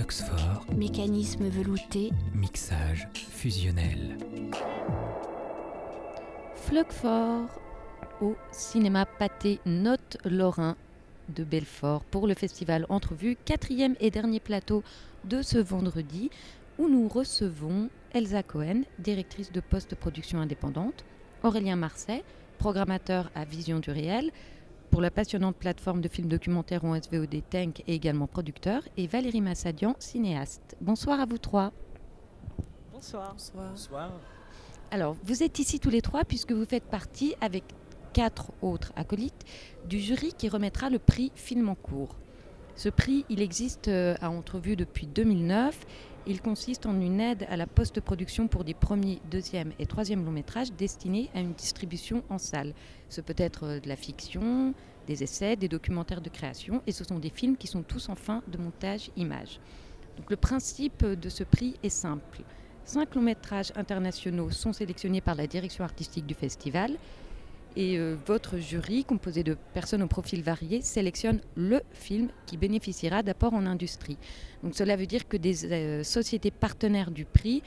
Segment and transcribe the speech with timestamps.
[0.00, 0.64] Fluxfort.
[0.74, 2.10] Mécanisme velouté.
[2.34, 4.16] Mixage fusionnel.
[6.54, 7.60] Fluxfort
[8.22, 10.76] au cinéma Pâté Note Lorrain
[11.28, 14.82] de Belfort pour le festival Entrevue, quatrième et dernier plateau
[15.24, 16.30] de ce vendredi
[16.78, 21.04] où nous recevons Elsa Cohen, directrice de post-production indépendante,
[21.42, 22.24] Aurélien Marseille,
[22.56, 24.30] programmateur à Vision du réel,
[24.90, 29.40] pour la passionnante plateforme de films documentaires en SVOD Tank et également producteur, et Valérie
[29.40, 30.76] Massadian, cinéaste.
[30.80, 31.72] Bonsoir à vous trois.
[32.92, 33.34] Bonsoir.
[33.54, 34.10] Bonsoir.
[34.90, 37.64] Alors, vous êtes ici tous les trois puisque vous faites partie, avec
[38.12, 39.44] quatre autres acolytes,
[39.88, 42.16] du jury qui remettra le prix Film en cours.
[42.74, 45.78] Ce prix, il existe euh, à Entrevue depuis 2009.
[46.26, 50.30] Il consiste en une aide à la post-production pour des premiers, deuxièmes et troisièmes longs
[50.30, 52.74] métrages destinés à une distribution en salle.
[53.08, 54.74] Ce peut être euh, de la fiction,
[55.06, 58.14] des essais, des documentaires de création, et ce sont des films qui sont tous en
[58.14, 59.60] fin de montage image.
[60.18, 62.42] Donc le principe de ce prix est simple.
[62.84, 66.96] Cinq longs métrages internationaux sont sélectionnés par la direction artistique du festival
[67.76, 73.22] et euh, votre jury, composé de personnes au profil varié, sélectionne le film qui bénéficiera
[73.22, 74.18] d'apport en industrie.
[74.62, 77.62] Donc cela veut dire que des euh, sociétés partenaires du prix,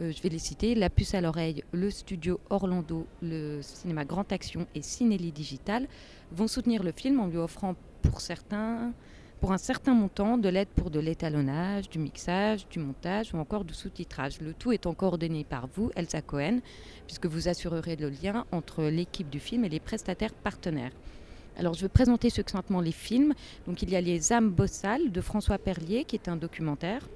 [0.00, 4.30] euh, je vais les citer, La Puce à l'oreille, le studio Orlando, le cinéma Grand
[4.32, 5.86] Action et Cinéli Digital,
[6.30, 8.92] vont soutenir le film en lui offrant pour certains
[9.42, 13.64] pour un certain montant de l'aide pour de l'étalonnage, du mixage, du montage ou encore
[13.64, 14.40] du sous-titrage.
[14.40, 16.60] Le tout étant coordonné par vous, Elsa Cohen,
[17.08, 20.92] puisque vous assurerez le lien entre l'équipe du film et les prestataires partenaires.
[21.58, 23.34] Alors, je vais présenter succinctement les films.
[23.66, 27.08] Donc, il y a Les âmes bossales de François Perlier, qui est un documentaire.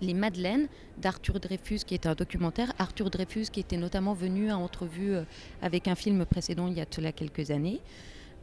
[0.00, 2.72] Les Madeleines d'Arthur Dreyfus, qui est un documentaire.
[2.78, 5.24] Arthur Dreyfus, qui était notamment venu à entrevue euh,
[5.60, 7.80] avec un film précédent il y a cela quelques années.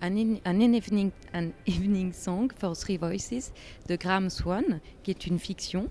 [0.05, 1.11] An, in, an, evening,
[1.65, 3.51] Evening Song for Three Voices
[3.87, 5.89] de Graham Swan, qui est une fiction.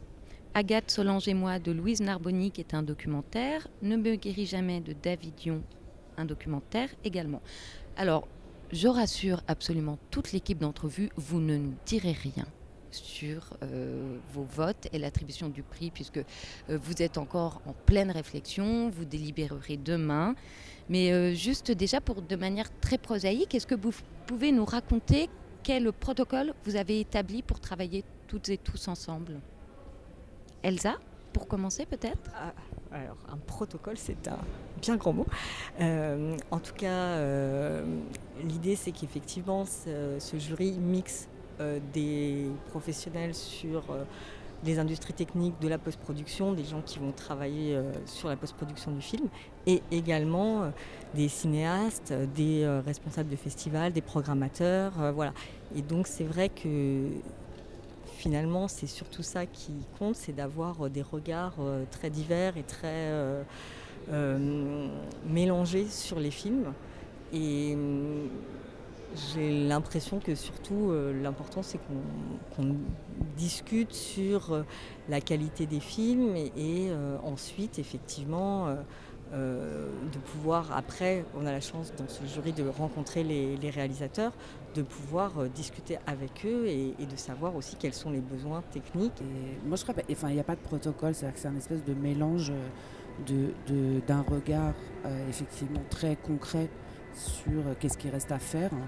[0.55, 3.67] Agathe Solange et moi de Louise Narboni, qui est un documentaire.
[3.83, 5.65] Ne me guéris jamais de David Dion,
[6.17, 7.43] un documentaire également.
[7.97, 8.29] Alors,
[8.71, 12.47] je rassure absolument toute l'équipe d'entrevue, vous ne direz rien
[12.95, 16.23] sur euh, vos votes et l'attribution du prix, puisque euh,
[16.69, 20.35] vous êtes encore en pleine réflexion, vous délibérerez demain.
[20.89, 23.93] Mais euh, juste déjà, pour de manière très prosaïque, est-ce que vous
[24.27, 25.29] pouvez nous raconter
[25.63, 29.41] quel protocole vous avez établi pour travailler toutes et tous ensemble?
[30.63, 30.97] Elsa,
[31.33, 32.31] pour commencer peut-être?
[32.35, 32.53] Ah,
[32.93, 34.39] Alors, un protocole, c'est un
[34.81, 35.27] bien grand mot.
[35.81, 37.19] En tout cas,
[38.43, 41.29] l'idée, c'est qu'effectivement, ce, ce, jury mixe
[41.93, 43.85] des professionnels sur
[44.65, 48.93] les industries techniques de la post-production, des gens qui vont travailler euh, sur la post-production
[48.93, 49.29] du film,
[49.67, 50.71] et également euh,
[51.15, 55.33] des cinéastes, des euh, responsables de festivals, des programmateurs, voilà.
[55.77, 57.09] Et donc c'est vrai que
[58.17, 61.57] finalement c'est surtout ça qui compte, c'est d'avoir des regards
[61.91, 63.11] très divers et très
[65.27, 66.73] mélangés sur les films.
[67.33, 67.77] Et
[69.15, 72.69] j'ai l'impression que surtout euh, l'important c'est qu'on qu
[73.37, 74.63] discute sur euh,
[75.09, 78.69] la qualité des films et, euh, ensuite effectivement
[79.33, 84.33] de pouvoir après on a la chance dans ce jury de rencontrer les, réalisateurs
[84.77, 89.21] de pouvoir discuter avec eux et, de savoir aussi quels sont les besoins techniques.
[89.67, 91.95] Moi je crois enfin il n'y a pas de protocole c'est c'est un espèce de
[91.95, 92.53] mélange
[93.27, 94.75] d'un de, regard
[95.29, 96.69] effectivement très concret
[97.15, 98.73] sur qu'est-ce qui reste à faire.
[98.73, 98.87] Hein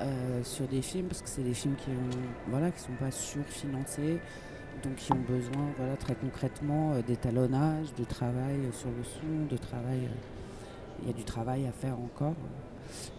[0.00, 4.20] euh, sur des films parce que c'est des films qui qui sont pas surfinancés
[4.82, 10.04] donc qui ont besoin très concrètement euh, d'étalonnage de travail sur le son de travail
[10.04, 12.34] euh, il y a du travail à faire encore.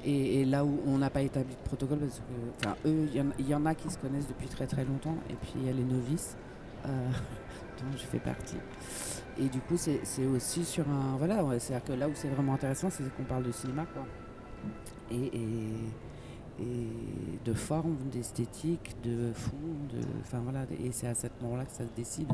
[0.03, 3.07] Et, là où on n'a pas établi de protocole parce que eux
[3.38, 5.69] il y, en a qui se connaissent depuis très très longtemps et puis il y
[5.69, 6.35] a les novices
[6.85, 6.89] euh,
[7.78, 8.57] dont je fais partie.
[9.38, 12.29] Et du coup c'est aussi sur un voilà c'est à dire que là où c'est
[12.29, 13.85] vraiment intéressant c'est qu'on parle de cinéma
[17.45, 19.57] de forme, d'esthétique, de fond,
[20.21, 22.27] enfin voilà, et c'est à ce moment-là que ça se décide.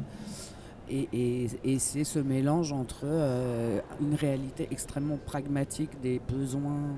[0.89, 1.47] Et,
[1.79, 6.95] c'est ce mélange entre euh, une réalité extrêmement pragmatique des besoins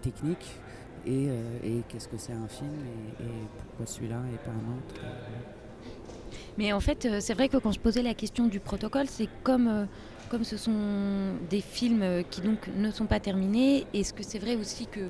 [0.00, 0.54] techniques
[1.04, 2.70] et, euh, qu'est-ce que c'est un film
[3.20, 3.24] et,
[3.66, 5.00] pourquoi celui-là et pas un autre.
[6.56, 9.28] Mais en fait, euh, c'est vrai que quand je posais la question du protocole, c'est
[9.42, 9.88] comme,
[10.28, 10.72] comme ce sont
[11.50, 15.00] des films qui donc ne sont pas terminés, est-ce que c'est vrai aussi que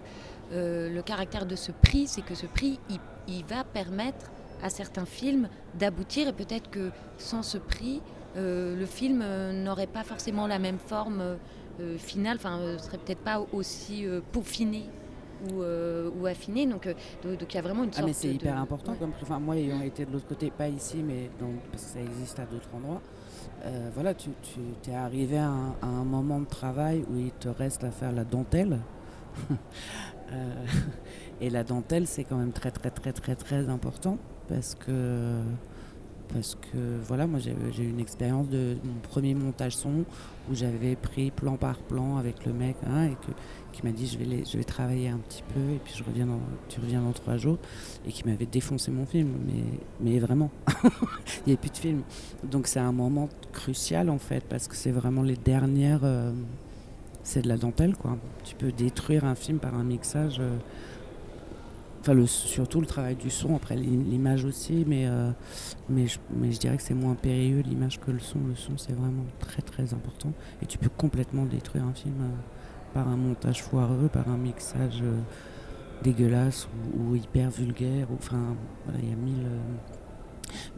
[0.53, 2.99] euh, le caractère de ce prix, c'est que ce prix, il,
[3.29, 4.31] il, va permettre
[4.63, 5.49] à certains films
[5.79, 8.01] d'aboutir et peut-être que sans ce prix,
[8.37, 11.37] euh, le film euh, n'aurait pas forcément la même forme
[11.81, 14.85] euh, finale, enfin, euh, serait peut-être pas aussi euh, peaufiné
[15.53, 16.67] ou, euh, ou affiné.
[16.67, 18.59] Donc, euh, donc, donc il y a vraiment une Ah sorte mais c'est de- hyper
[18.59, 18.99] important ouais.
[18.99, 19.23] comme prix.
[19.25, 21.31] Enfin moi ayant été de l'autre côté, pas ici mais
[21.71, 23.03] parce que ça existe à d'autres endroits.
[23.65, 24.31] Euh, voilà, tu,
[24.89, 28.13] es arrivé à un, à un moment de travail où il te reste à faire
[28.13, 28.79] la dentelle.
[30.31, 30.67] Euh,
[31.41, 35.41] et la dentelle c'est quand même très très très très très important parce que
[36.33, 37.53] parce que voilà moi j'ai
[37.83, 40.05] eu une expérience de mon premier montage son
[40.51, 43.17] où j'avais pris plan par plan avec le mec hein, et
[43.73, 46.03] qui m'a dit je vais, les- je vais travailler un petit peu et puis je
[46.05, 46.27] reviens
[46.69, 47.59] tu reviens dans trois jours
[48.07, 49.63] et qui m'avait défoncé mon film mais,
[50.01, 50.51] mais vraiment.
[51.47, 52.03] Il n'y avait plus de film.
[52.45, 56.33] Donc c'est un moment crucial en fait parce que c'est vraiment les dernières euh,
[57.23, 58.17] c'est de la dentelle quoi.
[58.45, 60.57] Tu peux détruire un film par un mixage euh,
[62.27, 65.31] Surtout le travail du son, après l'im- l'image aussi, mais, euh,
[65.91, 68.39] mais, je, dirais que c'est moins périlleux l'image que le son.
[68.49, 70.33] Le son, c'est vraiment très très important.
[70.63, 75.01] Et tu peux complètement détruire un film euh, par un montage foireux, par un mixage
[75.03, 75.21] euh,
[76.03, 78.09] dégueulasse ou, hyper vulgaire.
[78.15, 78.57] Enfin,
[79.03, 79.47] il y a mille.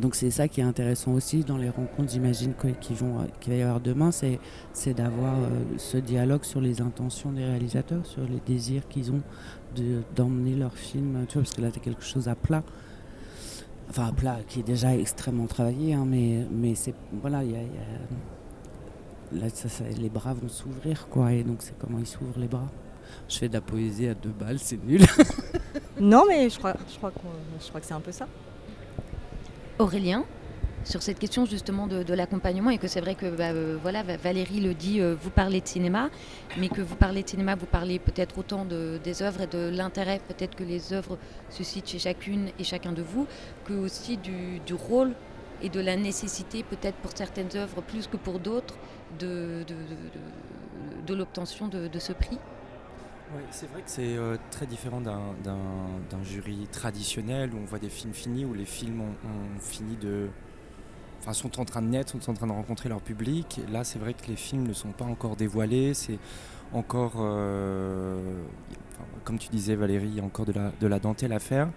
[0.00, 3.80] Donc c'est ça qui est intéressant aussi dans les rencontres, j'imagine, qu'il va y avoir
[3.80, 4.40] demain, c'est,
[4.94, 5.36] d'avoir
[5.76, 9.22] ce dialogue sur les intentions des réalisateurs, sur les désirs qu'ils ont
[9.76, 12.62] de, d'emmener leur film, tu vois, parce que là, tu quelque chose à plat.
[13.88, 16.94] Enfin, à plat, qui est déjà extrêmement travaillé, hein, mais, mais c'est.
[17.20, 17.60] Voilà, il y a.
[17.62, 21.98] il y a- là, ça- ça- les bras vont s'ouvrir, quoi, et donc c'est comment
[21.98, 22.68] ils s'ouvrent les bras.
[23.28, 25.04] Je fais de la poésie à deux balles, c'est nul.
[26.00, 27.28] Non, mais je crois, je crois, qu'on-
[27.60, 28.26] je crois que c'est un peu ça.
[29.78, 30.24] Aurélien,
[30.84, 34.16] sur cette question justement de, l'accompagnement, et que c'est vrai que bah, euh, voilà, Va-
[34.16, 36.10] Valérie le dit, euh, vous parlez de cinéma,
[36.58, 39.68] mais que vous parlez de cinéma, vous parlez peut-être autant de- des œuvres et de
[39.68, 41.18] l'intérêt peut-être que les œuvres
[41.50, 43.26] suscitent chez chacune et chacun de vous,
[43.64, 45.12] que aussi du, rôle
[45.62, 48.76] et de la nécessité peut-être pour certaines œuvres plus que pour d'autres
[49.18, 49.64] de,
[51.06, 52.38] de, l'obtention de, ce prix.
[53.34, 57.90] Ouais, c'est vrai que c'est euh, très différent d'un, jury traditionnel où on voit des
[57.90, 60.28] films finis, où les films ont fini de.
[61.20, 63.60] Enfin, sont en train de naître, sont en train de rencontrer leur public.
[63.70, 65.94] Là, c'est vrai que les films ne sont pas encore dévoilés.
[65.94, 66.18] C'est
[66.72, 67.14] encore.
[67.18, 68.42] euh,
[69.24, 71.68] comme tu disais, Valérie, il y a encore de la, de la dentelle à faire.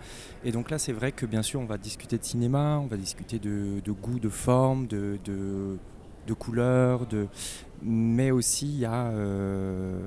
[0.43, 2.97] Et donc là, c'est vrai que bien sûr, on va discuter de cinéma, on va
[2.97, 5.77] discuter de, de goût, de forme, de, de,
[6.27, 7.27] de couleurs, de...
[7.81, 9.07] mais aussi il y a.
[9.07, 9.99] euh,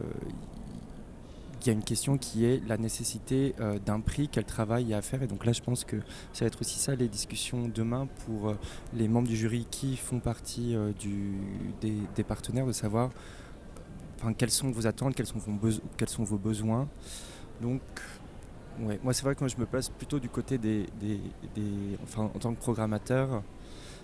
[1.66, 4.88] il y a une question qui est la nécessité euh, d'un prix, quel travail il
[4.90, 5.22] y a à faire.
[5.22, 5.96] Et donc là, je pense que
[6.32, 8.58] ça va être aussi ça les discussions demain pour euh,
[8.94, 11.34] les membres du jury qui font partie euh, du,
[11.80, 13.10] des, partenaires, de savoir
[14.38, 16.88] quelles sont vos attentes, quels sont vos, quels sont vos besoins.
[17.60, 17.82] Donc,
[18.80, 21.20] ouais, moi, c'est vrai que moi, je me place plutôt du côté des, des-
[22.04, 23.42] enfin, en tant que programmateur.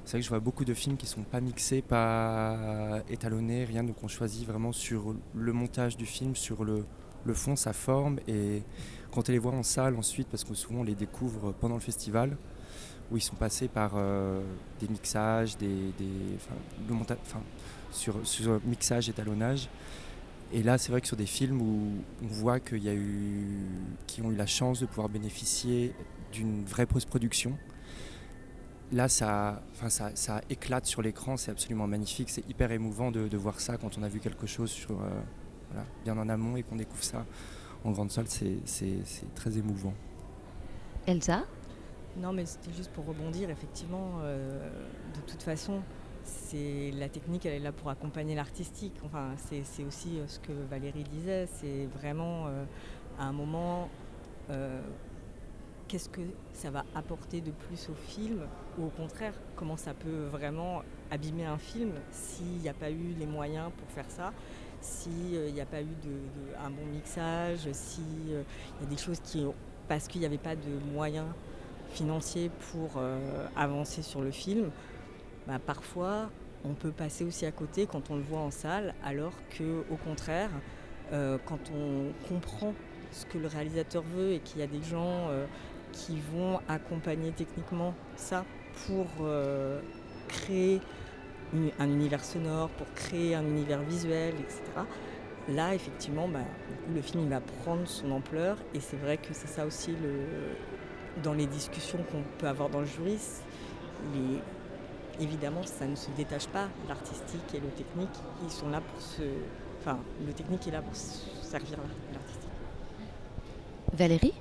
[0.04, 3.84] C'est vrai que je vois beaucoup de films qui sont pas mixés, pas étalonnés, rien.
[3.84, 6.84] Donc on choisit vraiment sur le montage du film, sur le,
[7.24, 8.18] le fond, sa forme.
[8.28, 8.62] Et
[9.10, 11.80] quand on les voit en salle ensuite, parce que souvent on les découvre pendant le
[11.80, 12.36] festival,
[13.10, 14.40] où ils sont passés par euh,
[14.80, 16.38] des mixages, des, des-
[16.88, 16.94] le
[17.90, 19.68] sur, mixage, étalonnage.
[20.54, 21.90] Et là, c'est vrai que sur des films où
[22.22, 23.46] on voit qu'il y a eu,
[24.06, 25.94] qui ont eu la chance de pouvoir bénéficier
[26.32, 27.56] d'une vraie post-production,
[28.92, 29.62] là, ça,
[30.50, 34.02] éclate sur l'écran, c'est absolument magnifique, c'est hyper émouvant de, de voir ça quand on
[34.02, 35.20] a vu quelque chose sur, euh,
[35.72, 37.24] voilà, bien en amont et qu'on découvre ça
[37.84, 39.94] en grande salle, c'est très émouvant.
[41.06, 41.44] Elsa?
[42.16, 43.50] Non, mais c'était juste pour rebondir.
[43.50, 44.70] Effectivement, euh,
[45.14, 45.80] de toute façon,
[46.24, 48.94] c'est la technique, elle est là pour accompagner l'artistique.
[49.04, 51.48] Enfin, c'est c'est aussi euh, ce que Valérie disait.
[51.54, 52.64] C'est vraiment euh,
[53.18, 53.88] à un moment,
[54.50, 54.80] euh,
[55.88, 56.20] qu'est-ce que
[56.52, 58.42] ça va apporter de plus au film
[58.78, 63.14] ou au contraire, comment ça peut vraiment abîmer un film s'il n'y a pas eu
[63.18, 64.32] les moyens pour faire ça
[64.82, 69.46] s'il n'y a pas eu de, un bon mixage, s'il y a des choses qui
[69.88, 71.26] parce qu'il n'y avait pas de moyens
[71.90, 74.70] financiers pour euh, avancer sur le film,
[75.46, 76.30] bah, parfois
[76.64, 79.96] on peut passer aussi à côté quand on le voit en salle, alors que au
[79.96, 80.50] contraire,
[81.12, 82.74] euh, quand on comprend
[83.10, 85.44] ce que le réalisateur veut et qu'il y a des gens euh,
[85.92, 88.44] qui vont accompagner techniquement ça
[88.86, 89.80] pour euh,
[90.28, 90.80] créer
[91.78, 94.62] un univers sonore, pour créer un univers visuel, etc.
[95.48, 99.16] Là, effectivement, bah, du coup, le film il va prendre son ampleur et c'est vrai
[99.16, 103.18] que c'est ça aussi le, dans les discussions qu'on peut avoir dans le jury.
[104.14, 104.40] les-
[105.22, 108.08] évidemment, ça ne se détache pas, l'artistique et le technique,
[108.44, 109.22] ils sont là pour se...
[109.80, 111.76] Enfin, le technique est là pour se servir
[112.12, 112.48] l'artistique.
[113.92, 114.32] Valérie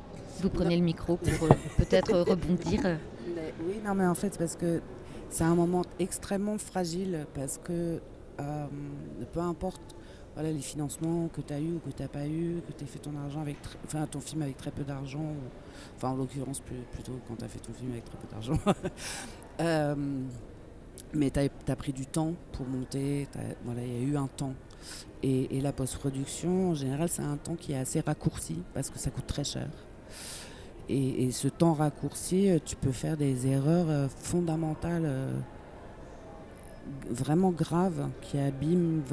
[0.41, 2.81] Vous prenez le micro pour euh, peut-être rebondir.
[3.35, 4.81] Mais oui, non, mais en fait, c'est parce que
[5.31, 8.01] c'est un moment extrêmement fragile parce que
[8.39, 8.65] euh,
[9.33, 9.81] peu importe
[10.33, 12.83] voilà, les financements que tu as eu ou que tu n'as pas eu, que tu
[12.83, 15.33] as fait ton argent avec enfin, ton film avec très peu d'argent,
[15.95, 18.59] enfin en l'occurrence plutôt quand tu as fait ton film avec très peu d'argent.
[19.59, 19.95] Euh,
[21.13, 23.27] mais tu as, pris du temps pour monter,
[23.63, 24.53] voilà, il y a eu un temps.
[25.21, 28.97] Et, et la post-production, en général, c'est un temps qui est assez raccourci parce que
[28.97, 29.67] ça coûte très cher.
[30.89, 35.09] Et, ce temps raccourci, euh, tu peux faire des erreurs euh, fondamentales
[37.09, 39.03] vraiment grave qui abîme.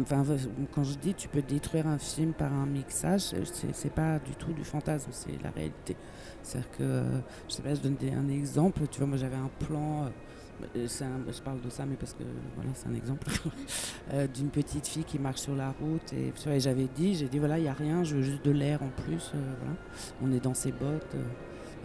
[0.00, 0.24] enfin,
[0.72, 3.32] quand je dis tu peux détruire un film par un mixage,
[3.72, 5.96] c'est pas du tout du fantasme, c'est la réalité.
[6.42, 7.02] C'est-à-dire que,
[7.48, 8.82] je sais pas, je donne un exemple.
[8.90, 10.10] Tu vois, moi j'avais un plan.
[10.76, 12.22] Euh, je parle de ça, mais parce que
[12.54, 13.26] voilà, c'est un exemple
[14.12, 17.58] euh, d'une petite fille qui marche sur la route et, j'avais dit, j'ai dit voilà,
[17.58, 19.32] il n'y a rien, je veux juste de l'air en plus.
[19.34, 19.54] Euh.
[20.22, 21.16] On est dans ses bottes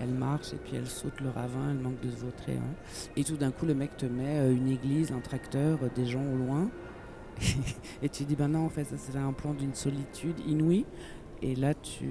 [0.01, 2.53] elle marche et puis elle saute le ravin, elle manque de se vautrer.
[2.53, 2.73] Hein.
[3.17, 6.37] Et tout d'un coup, le mec te met une église, un tracteur, des gens au
[6.37, 6.69] loin.
[8.01, 10.85] et tu dis, ben non, en fait, ça c'est un plan d'une solitude inouïe.
[11.41, 12.05] Et là, tu,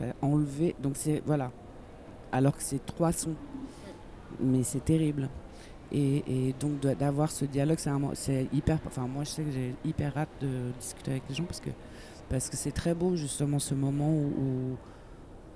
[0.00, 0.74] as enlevé.
[0.82, 1.22] Donc c'est.
[1.24, 1.52] Voilà.
[2.32, 3.36] Alors que c'est trois sons.
[4.40, 5.30] Mais c'est terrible.
[5.92, 7.78] Et, donc d'avoir ce dialogue,
[8.14, 8.78] c'est hyper.
[8.86, 11.70] Enfin, moi, je sais que j'ai hyper hâte de discuter avec les gens parce que
[12.28, 14.76] parce que c'est très beau justement ce moment où,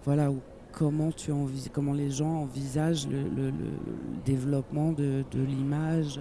[0.04, 0.30] voilà
[0.72, 1.32] comment, tu
[1.72, 3.52] comment les gens envisagent le,
[4.24, 6.20] développement de, l'image,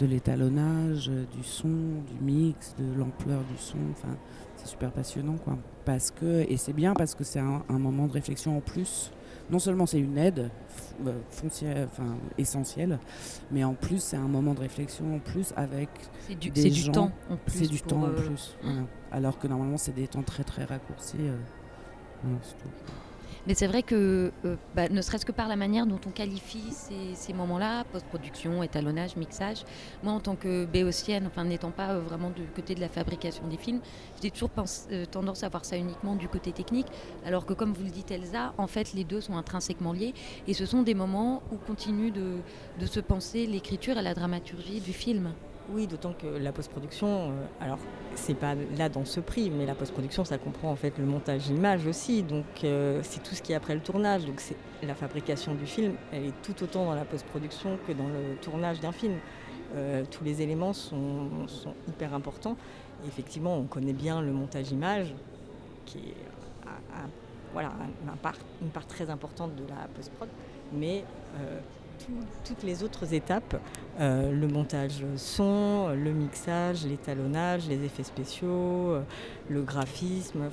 [0.00, 3.78] de l'étalonnage, du son, du mix, de l'ampleur du son.
[3.92, 4.16] Enfin,
[4.56, 5.58] c'est super passionnant, quoi.
[5.84, 9.12] Parce que, et c'est bien parce que c'est un, moment de réflexion en plus.
[9.50, 10.50] Non seulement c'est une aide
[11.06, 12.98] euh, foncière, enfin, essentielle,
[13.50, 15.88] mais en plus c'est un moment de réflexion en plus avec
[16.26, 17.58] c'est du, des du temps en plus.
[17.58, 18.56] C'est du temps en euh, plus.
[19.12, 21.18] Alors que normalement c'est des temps très très raccourcis.
[21.20, 21.36] Euh,
[23.46, 26.72] mais c'est vrai que, euh, bah, ne serait-ce que par la manière dont on qualifie
[26.72, 29.64] ces, moments-là, post-production, étalonnage, mixage,
[30.02, 33.46] moi en tant que béotienne, enfin n'étant pas euh, vraiment du côté de la fabrication
[33.48, 33.80] des films,
[34.22, 34.50] j'ai toujours
[34.92, 36.86] euh, tendance à voir ça uniquement du côté technique,
[37.26, 40.14] alors que comme vous le dites Elsa, en fait les deux sont intrinsèquement liés,
[40.46, 42.38] et ce sont des moments où continue de,
[42.80, 45.32] de se penser l'écriture et la dramaturgie du film.
[45.70, 47.78] Oui, d'autant que la post-production, euh, alors
[48.14, 51.48] c'est pas là dans ce prix, mais la post-production ça comprend en fait le montage
[51.48, 54.94] image aussi, donc euh, c'est tout ce qui est après le tournage, donc c'est la
[54.94, 58.92] fabrication du film, elle est tout autant dans la post-production que dans le tournage d'un
[58.92, 59.14] film.
[59.74, 61.28] Euh, tous les éléments sont,
[61.88, 62.56] hyper importants.
[63.08, 65.14] effectivement, on connaît bien le montage image,
[65.86, 66.14] qui est
[67.52, 67.72] voilà,
[68.62, 70.28] une part très importante de la post-prod,
[70.72, 71.04] mais
[72.44, 73.56] toutes les autres étapes,
[74.00, 79.02] euh, le montage son, le mixage, l'étalonnage, les effets spéciaux, euh,
[79.48, 80.48] le graphisme,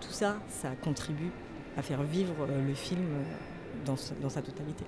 [0.00, 1.30] tout ça, ça contribue
[1.76, 3.04] à faire vivre euh, le film
[3.84, 4.84] dans, sa totalité.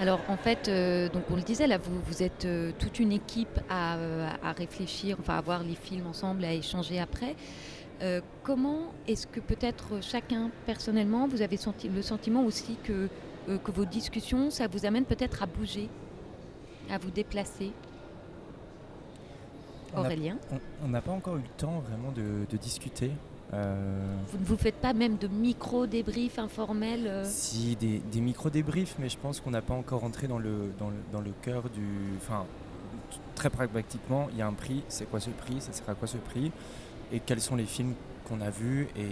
[0.00, 0.70] Alors en fait,
[1.12, 2.46] donc on le disait là, vous, êtes
[2.78, 3.96] toute une équipe à,
[4.44, 7.34] à, réfléchir, enfin à voir les films ensemble, à échanger après.
[8.44, 11.58] comment est-ce que peut-être chacun personnellement, vous avez
[11.92, 13.08] le sentiment aussi que
[13.56, 15.88] que vos discussions, ça vous amène peut-être à bouger,
[16.90, 17.72] à vous déplacer.
[19.96, 20.36] Aurélien
[20.84, 23.10] On n'a pas encore eu le temps vraiment de, discuter.
[23.54, 27.24] Euh, vous ne vous faites pas même de micro-débriefs informels euh?
[27.24, 30.96] Si, des, micro-débriefs, mais je pense qu'on n'a pas encore entré dans le, dans le,
[31.12, 31.86] dans le cœur du...
[32.18, 32.44] Enfin,
[33.34, 36.18] très pragmatiquement, il y a un prix, c'est quoi ce prix, ça sera quoi ce
[36.18, 36.52] prix,
[37.12, 37.94] et quels sont les films
[38.28, 39.06] qu'on a vus, et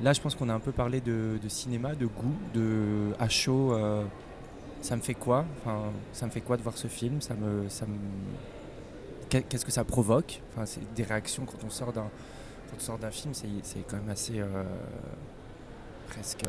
[0.00, 3.72] Là, je pense qu'on a un peu parlé de, cinéma, de goût, de à chaud.
[3.72, 4.04] Euh,
[4.80, 5.44] ça me fait quoi?
[5.60, 7.20] Enfin, ça me fait quoi de voir ce film?
[7.20, 7.96] Ça me, ça me...
[9.28, 10.40] Qu'est-ce que ça provoque?
[10.52, 13.46] Enfin, c'est des réactions quand on sort d'un, quand on sort d'un film, c'est,
[13.88, 14.64] quand même assez euh,
[16.08, 16.44] presque,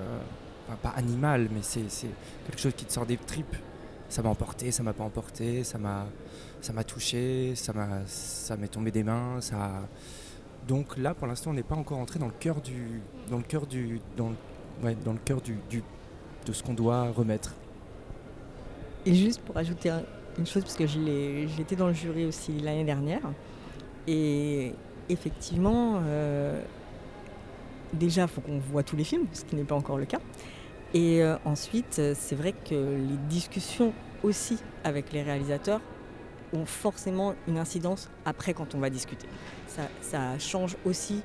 [0.67, 1.85] enfin, pas animal, mais c'est,
[2.45, 3.55] quelque chose qui te sort des tripes.
[4.09, 6.07] Ça m'a emporté, ça m'a pas emporté, ça m'a,
[6.61, 9.87] ça m'a touché, ça m'a, ça m'est tombé des mains, ça.
[10.67, 13.43] Donc là, pour l'instant, on n'est pas encore entré dans le cœur du, dans le
[13.43, 14.33] cœur du, dans,
[15.25, 15.57] cœur du,
[16.45, 17.53] de ce qu'on doit remettre.
[19.05, 19.91] Et juste pour ajouter
[20.37, 23.21] une chose, parce que j'étais dans le jury aussi l'année dernière,
[24.07, 24.73] et
[25.09, 26.61] effectivement, euh,
[27.91, 30.19] déjà, il faut qu'on voit tous les films, ce qui n'est pas encore le cas.
[30.93, 33.93] Et euh, ensuite, c'est vrai que les discussions
[34.23, 35.81] aussi avec les réalisateurs
[36.53, 39.27] ont forcément une incidence après quand on va discuter
[40.01, 41.21] ça, change aussi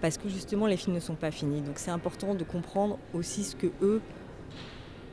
[0.00, 1.60] parce que justement les films ne sont pas finis.
[1.60, 4.00] Donc c'est important de comprendre aussi ce que eux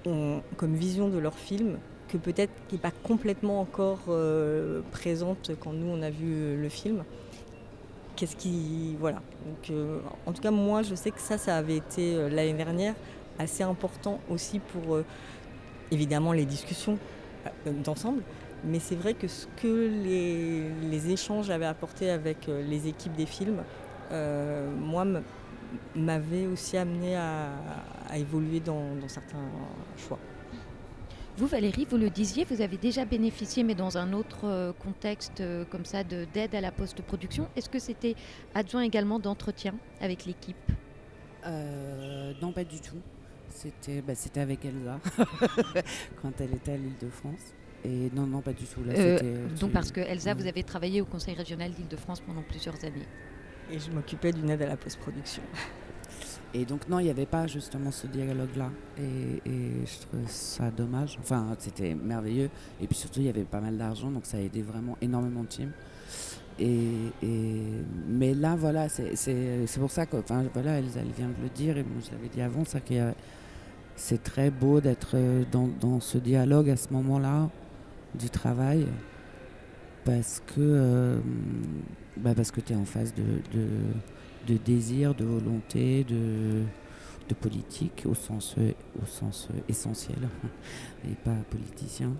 [0.05, 5.51] ont comme vision de leur film, que peut-être qui n'est pas complètement encore euh, présente
[5.59, 7.03] quand nous on a vu euh, le film.
[8.15, 8.95] Qu'est-ce qui.
[8.99, 9.21] Voilà.
[9.45, 12.93] Donc, euh, en tout cas, moi je sais que ça, ça avait été l'année dernière
[13.39, 14.99] assez important aussi pour
[15.91, 16.97] évidemment les discussions
[17.65, 18.21] d'ensemble,
[18.65, 23.63] Mais c'est vrai que ce que les, échanges avaient apporté avec les équipes des films,
[24.11, 25.05] moi,
[25.95, 27.51] m'avait aussi amené à,
[28.15, 29.49] évoluer dans, certains
[29.97, 30.19] choix.
[31.37, 35.41] Vous, Valérie, vous le disiez, vous avez déjà bénéficié, mais dans un autre euh, contexte
[35.41, 37.49] euh, comme ça, d'aide à la post-production.
[37.57, 38.15] Est-ce que c'était
[38.53, 40.55] adjoint également d'entretien avec l'équipe?
[41.45, 43.01] Euh, Non, pas du tout.
[43.49, 44.99] C'était bah, avec Elsa,
[46.21, 47.53] quand elle était à l'île de France.
[47.85, 48.81] Et non, non, pas du tout.
[49.59, 52.83] donc parce que Elsa, vous avez travaillé au Conseil régional d'Île de France pendant plusieurs
[52.83, 53.07] années.
[53.71, 55.43] Et je m'occupais d'une aide à la post-production.
[56.53, 58.69] Et donc non, il n'y avait pas justement ce dialogue-là.
[58.97, 61.17] Et, je trouve ça dommage.
[61.19, 62.49] Enfin, c'était merveilleux.
[62.81, 65.43] Et puis surtout, il y avait pas mal d'argent, donc ça a aidé vraiment énormément
[65.43, 65.71] de teams.
[66.57, 67.11] Et,
[68.07, 71.77] mais là, voilà, c'est pour ça que, enfin, voilà, elle, elle, vient de le dire,
[71.77, 72.79] et moi je l'avais dit avant, ça
[73.97, 75.17] c'est très beau d'être
[75.51, 77.49] dans, dans, ce dialogue à ce moment-là
[78.15, 78.87] du travail,
[80.05, 81.19] parce que euh,
[82.17, 83.23] bah Parce que tu es en face de,
[84.47, 86.63] de, désir, de volonté, de,
[87.27, 88.55] de politique au sens,
[89.01, 90.29] au sens essentiel
[91.05, 92.13] et pas politicien.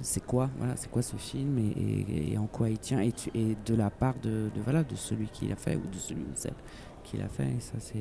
[0.00, 0.48] C'est quoi,
[0.90, 4.82] quoi ce film et, en quoi il tient et, et de la part de, voilà,
[4.82, 6.54] de celui qui l'a fait ou de celui ou celle
[7.02, 7.48] qui l'a fait.
[7.48, 7.98] Et ça, c'est,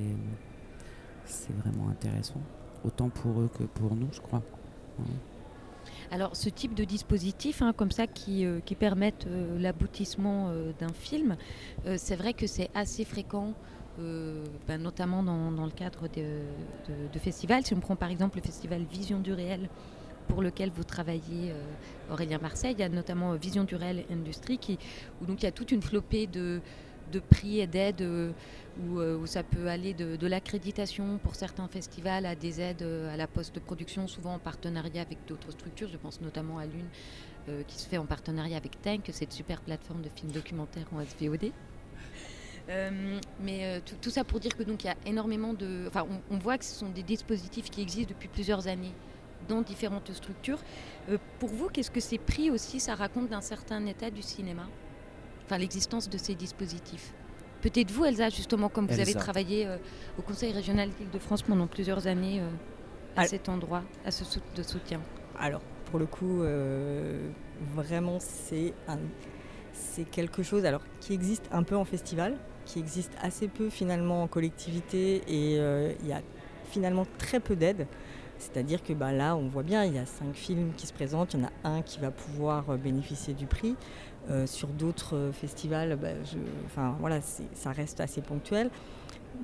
[1.25, 2.41] c'est vraiment intéressant,
[2.85, 4.43] autant pour eux que pour nous, je crois.
[6.11, 10.91] Alors ce type de dispositif, hein, comme ça, qui, euh, permettent euh, l'aboutissement euh, d'un
[10.93, 11.37] film,
[11.95, 13.53] c'est vrai que c'est assez fréquent.
[14.67, 17.63] Ben, notamment dans, le cadre de, festivals.
[17.63, 19.69] Si on prend par exemple le festival Vision du réel,
[20.27, 21.53] pour lequel vous travaillez,
[22.11, 24.79] Aurélien Marseille, il y a notamment Vision du réel Industrie, qui,
[25.21, 26.59] où donc il y a toute une flopée de,
[27.13, 28.31] de prix et d'aides euh,
[28.97, 33.17] euh, où, ça peut aller de, l'accréditation pour certains festivals à des aides euh, à
[33.17, 35.89] la post-production, souvent en partenariat avec d'autres structures.
[35.89, 36.89] Je pense notamment à l'une
[37.67, 41.51] qui se fait en partenariat avec Tank, cette super plateforme de films documentaires en SVOD.
[43.41, 46.57] mais tout, ça pour dire que donc il y a énormément de, enfin on, voit
[46.57, 48.93] que ce sont des dispositifs qui existent depuis plusieurs années
[49.49, 50.59] dans différentes structures.
[51.37, 54.69] pour vous, qu'est-ce que ces prix aussi, ça raconte d'un certain état du cinéma?
[55.53, 57.13] Enfin l'existence de ces dispositifs.
[57.61, 59.77] Peut-être vous, Elsa, justement, comme vous avez travaillé euh,
[60.17, 62.49] au Conseil régional d'Île-de-France pendant plusieurs années euh,
[63.15, 64.23] à cet endroit, à ce
[64.55, 64.99] de soutien.
[65.39, 67.29] Alors, pour le coup, euh,
[67.75, 68.73] vraiment, c'est
[69.71, 72.35] c'est quelque chose alors, qui existe un peu en festival,
[72.65, 76.21] qui existe assez peu finalement en collectivité et il y a
[76.69, 77.87] finalement très peu d'aide.
[78.43, 81.33] C'est-à-dire que bah, là, on voit bien, il y a cinq films qui se présentent,
[81.33, 83.75] il y en a un qui va pouvoir bénéficier du prix.
[84.29, 86.07] Euh, sur d'autres euh, festivals, bah,
[86.65, 88.69] enfin, voilà, ça reste assez ponctuel.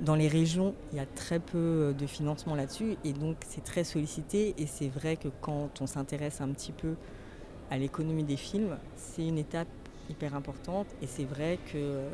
[0.00, 3.62] Dans les régions, il y a très peu euh, de financement là-dessus et donc c'est
[3.62, 4.54] très sollicité.
[4.56, 6.94] Et c'est vrai que quand on s'intéresse un petit peu
[7.70, 9.68] à l'économie des films, c'est une étape
[10.08, 10.86] hyper importante.
[11.02, 12.04] Et c'est vrai que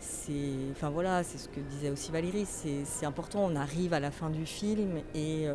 [0.00, 0.32] c'est,
[0.72, 3.40] enfin voilà, c'est ce que disait aussi Valérie, c'est important.
[3.44, 5.46] On arrive à la fin du film et,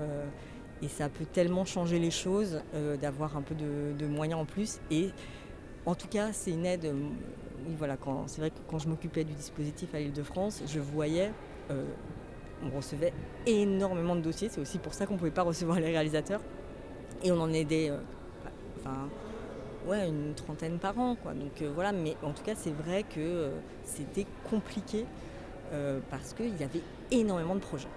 [0.81, 2.61] et ça peut tellement changer les choses
[3.01, 4.79] d'avoir un peu de, moyens en plus.
[4.89, 5.11] Et
[5.85, 6.85] en tout cas, c'est une aide.
[6.85, 6.93] Euh,
[7.77, 11.31] voilà, c'est vrai que quand je m'occupais du dispositif à l'Île-de-France, je voyais,
[11.69, 11.85] euh,
[12.63, 13.13] on recevait
[13.45, 14.49] énormément de dossiers.
[14.49, 16.41] C'est aussi pour ça qu'on ne pouvait pas recevoir les réalisateurs.
[17.23, 17.99] Et on en aidait, euh,
[19.87, 21.33] ouais, une trentaine par an, quoi.
[21.33, 23.49] Donc voilà, mais en tout cas, c'est vrai que
[23.83, 25.05] c'était compliqué
[26.09, 27.87] parce qu'il y avait énormément de projets.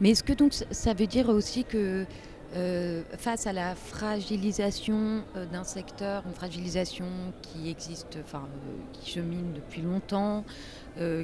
[0.00, 2.06] Mais est-ce que donc ça veut dire aussi que
[2.54, 7.06] euh, face à la fragilisation euh, d'un secteur, une fragilisation
[7.42, 10.44] qui existe, enfin, euh, qui chemine depuis longtemps,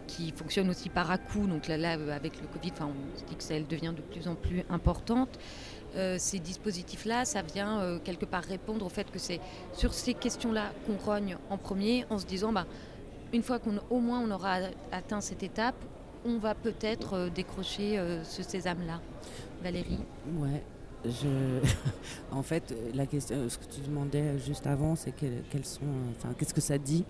[0.07, 1.47] qui fonctionne aussi par à coup.
[1.47, 4.65] Donc là, avec le Covid, on se dit que ça devient de plus en plus
[4.69, 5.39] importante.
[6.19, 9.41] Ces dispositifs-là, ça vient quelque part répondre au fait que c'est
[9.73, 12.67] sur ces questions-là qu'on rogne en premier, en se disant, bah,
[13.33, 14.59] une fois qu'au moins on aura
[14.91, 15.77] atteint cette étape,
[16.25, 19.01] on va peut-être décrocher ce sésame-là.
[19.63, 19.99] Valérie
[20.39, 20.63] Ouais,
[21.05, 21.61] je...
[22.33, 25.81] en fait, la question, ce que tu demandais juste avant, c'est quels sont,
[26.17, 27.05] enfin, qu'est-ce que ça dit?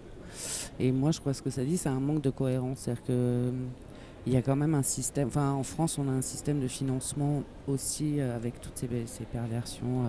[0.79, 2.81] Et moi, je crois que ce que ça dit, c'est un manque de cohérence.
[2.81, 3.53] C'est-à-dire que
[4.27, 5.29] il y a quand même un système.
[5.29, 10.05] Enfin, en France, on a un système de financement aussi euh, avec toutes ces, perversions
[10.05, 10.09] euh,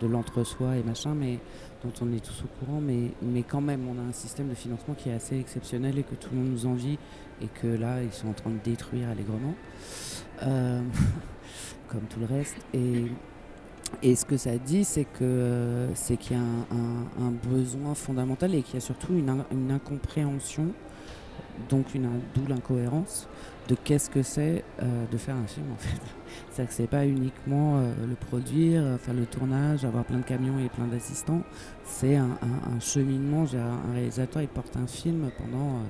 [0.00, 1.38] de l'entre-soi et machin, mais
[1.84, 2.80] dont on est tous au courant.
[2.80, 6.14] Mais, quand même, on a un système de financement qui est assez exceptionnel et que
[6.14, 6.98] tout le monde nous envie
[7.40, 9.54] et que là, ils sont en train de détruire allègrement.
[10.42, 10.82] Euh,
[11.88, 12.56] comme tout le reste.
[12.74, 13.06] Et,
[14.16, 18.74] ce que ça dit, c'est que c'est qu'il y a un, besoin fondamental et qu'il
[18.74, 20.72] y a surtout une, une incompréhension
[21.68, 21.86] donc
[22.34, 23.28] d'où l'incohérence
[23.68, 26.00] de qu'est-ce que c'est euh, de faire un film en fait.
[26.50, 30.24] C'est-à-dire que c'est pas uniquement euh, le produire, euh, faire le tournage, avoir plein de
[30.24, 31.42] camions et plein d'assistants.
[31.84, 32.28] C'est un,
[32.80, 33.44] cheminement.
[33.54, 35.80] Un réalisateur il porte un film pendant,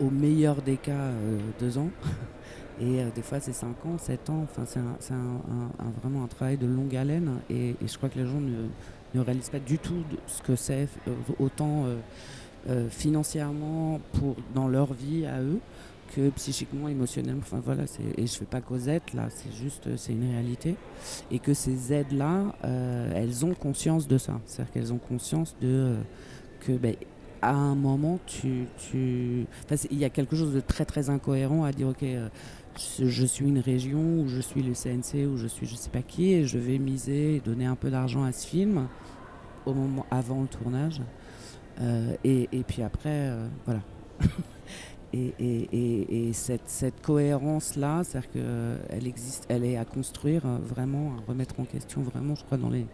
[0.00, 1.10] au meilleur des cas,
[1.58, 1.90] deux ans.
[2.78, 4.44] Et des fois c'est cinq ans, sept ans.
[4.44, 4.64] Enfin
[5.00, 5.14] c'est
[6.02, 7.40] vraiment un travail de longue haleine.
[7.48, 8.68] Et, je crois que les gens ne,
[9.14, 10.88] ne réalisent pas du tout ce que c'est
[11.38, 11.86] autant
[12.90, 15.60] financièrement pour, dans leur vie à eux
[16.16, 17.42] que psychiquement, émotionnellement.
[17.42, 17.84] Enfin voilà,
[18.16, 20.76] et je fais pas Cosette là, c'est juste, c'est une réalité.
[21.30, 24.40] Et que ces aides-là, euh, elles ont conscience de ça.
[24.46, 26.00] C'est-à-dire qu'elles ont conscience de euh,
[26.60, 26.96] que ben,
[27.42, 29.46] à un moment, tu, tu...
[29.90, 32.04] il y a quelque chose de très très incohérent à dire ok.
[32.98, 36.02] je suis une région ou je suis le CNC ou je suis je sais pas
[36.02, 38.88] qui et je vais miser donner un peu d'argent à ce film
[39.66, 41.02] au moment avant le tournage
[41.80, 43.80] euh, et, puis après, euh, voilà.
[45.12, 51.30] et, et, et, cette, cette cohérence-là, c'est-à-dire qu'elle existe, elle est à construire vraiment, à
[51.30, 52.86] remettre en question vraiment, je crois, dans les,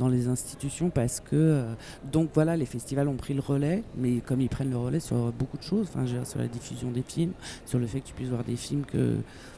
[0.00, 1.74] dans les institutions parce que euh,
[2.10, 5.30] donc voilà les festivals ont pris le relais mais comme ils prennent le relais sur
[5.30, 7.32] beaucoup de choses enfin sur la diffusion des films
[7.66, 9.16] sur le fait que tu puisses voir des films que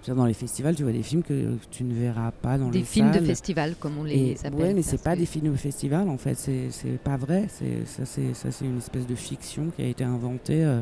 [0.08, 2.84] dans les festivals tu vois des films que tu ne verras pas dans des les
[2.84, 6.08] films de festival comme on les appelle ouais mais c'est pas des films de festival
[6.08, 9.82] en fait c'est pas vrai c'est ça c'est ça c'est une espèce de fiction qui
[9.82, 10.80] a été inventée euh,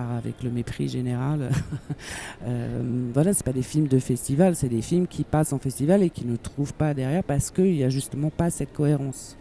[0.00, 1.50] avec le mépris général.
[2.44, 6.02] euh, voilà, c'est pas des films de festival, c'est des films qui passent en festival
[6.02, 9.36] et qui ne trouvent pas derrière parce qu'il n'y a justement pas cette cohérence.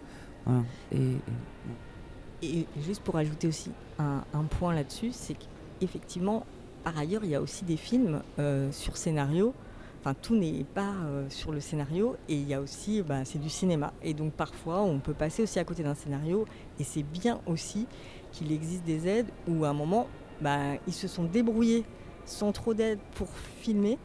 [2.43, 5.35] Et, juste pour ajouter aussi un, point là-dessus, c'est
[5.79, 6.45] qu'effectivement,
[6.83, 9.53] par ailleurs, il y a aussi des films euh, sur scénario.
[10.01, 13.39] Enfin, tout n'est pas euh, sur le scénario et il y a aussi, bah, c'est
[13.39, 13.91] du cinéma.
[14.03, 16.45] Et donc parfois, on peut passer aussi à côté d'un scénario
[16.79, 17.87] et c'est bien aussi
[18.31, 20.07] qu'il existe des aides où à un moment,
[20.45, 21.83] bah, ils se sont débrouillés
[22.25, 23.27] sans trop d'aide pour
[23.61, 23.97] filmer.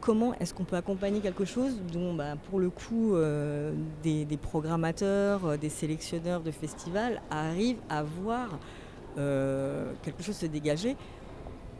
[0.00, 3.72] Comment est-ce qu'on peut accompagner quelque chose dont, bah, pour le coup, euh,
[4.04, 8.56] des, programmateurs, euh, des sélectionneurs de festivals arrivent à voir
[9.18, 10.96] euh, quelque chose se dégager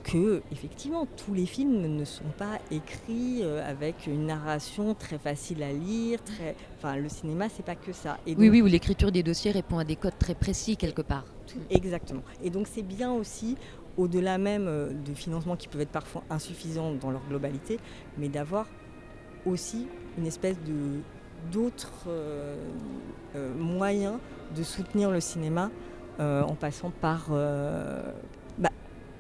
[0.02, 5.72] que effectivement tous les films ne sont pas écrits avec une narration très facile à
[5.72, 6.18] lire.
[6.24, 6.56] Très...
[6.78, 8.18] Enfin, le cinéma, c'est pas que ça.
[8.26, 11.24] Et oui, oui, où l'écriture des dossiers répond à des codes très précis quelque part.
[11.70, 12.22] Exactement.
[12.42, 13.56] Et donc c'est bien aussi,
[13.96, 17.78] au-delà même euh, de financements qui peuvent être parfois insuffisants dans leur globalité,
[18.16, 18.66] mais d'avoir
[19.46, 21.00] aussi une espèce de
[21.52, 22.56] d'autres euh,
[23.36, 24.18] euh, moyens
[24.56, 25.70] de soutenir le cinéma
[26.18, 28.70] en passant par bah,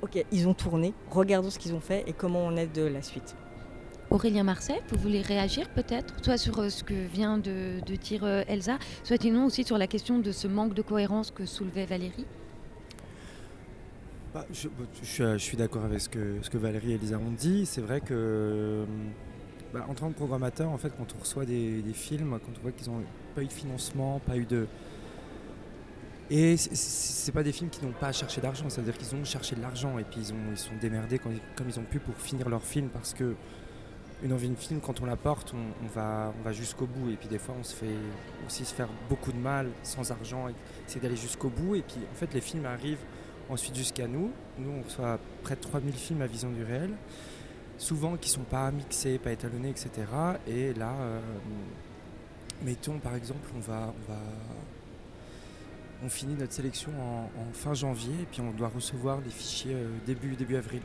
[0.02, 3.02] ok ils ont tourné regardons ce qu'ils ont fait et comment on aide de la
[3.02, 3.36] suite
[4.10, 9.20] Aurélien Marseille, vous voulez réagir peut-être, soit sur ce que vient de, dire Elsa, soit
[9.20, 12.24] sinon aussi sur la question de ce manque de cohérence que soulevait Valérie
[14.32, 17.66] bah, bah, je, suis, d'accord avec ce que, ce que Valérie et Elisa ont dit.
[17.66, 18.84] C'est vrai que,
[19.72, 22.72] bah, en tant que programmateur, en fait, quand on reçoit des, films, quand on voit
[22.72, 23.02] qu'ils n'ont
[23.34, 24.66] pas eu de financement, pas eu de.
[26.30, 29.56] Et c'est pas des films qui n'ont pas à chercher d'argent, c'est-à-dire qu'ils ont cherché
[29.56, 31.32] de l'argent et puis ils, ont, ils sont démerdés comme
[31.66, 33.34] ils ont pu pour finir leur film parce que
[34.22, 37.10] une envie de film, quand on la porte, on, va, on va jusqu'au bout.
[37.10, 37.96] Et puis des fois, on se fait
[38.46, 40.46] aussi se faire beaucoup de mal sans argent.
[40.86, 41.76] C'est d'aller jusqu'au bout.
[41.76, 43.04] Et puis en fait, les films arrivent
[43.48, 44.30] ensuite jusqu'à nous.
[44.58, 46.90] Nous, on reçoit près de 3000 films à vision du réel,
[47.78, 49.90] souvent qui ne sont pas mixés, pas étalonnés, etc.
[50.46, 51.20] Et là, euh,
[52.62, 53.94] mettons par exemple, on va,
[56.04, 59.88] on finit notre sélection en, fin janvier et puis on doit recevoir les fichiers euh,
[60.06, 60.82] début, début avril.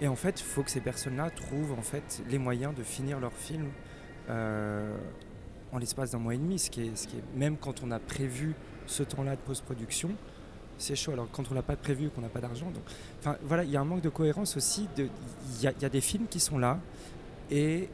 [0.00, 3.20] Et en fait, il faut que ces personnes-là trouvent en fait les moyens de finir
[3.20, 3.68] leur film
[4.28, 4.96] euh,
[5.72, 7.90] en l'espace d'un mois et demi, ce qui, est, ce qui est même quand on
[7.90, 8.54] a prévu
[8.86, 10.10] ce temps-là de post-production,
[10.78, 11.12] c'est chaud.
[11.12, 12.82] Alors quand on n'a pas prévu, qu'on n'a pas d'argent, donc,
[13.20, 14.88] enfin voilà, il y a un manque de cohérence aussi.
[14.98, 15.08] Il
[15.62, 16.80] y, a des films qui sont là
[17.50, 17.88] et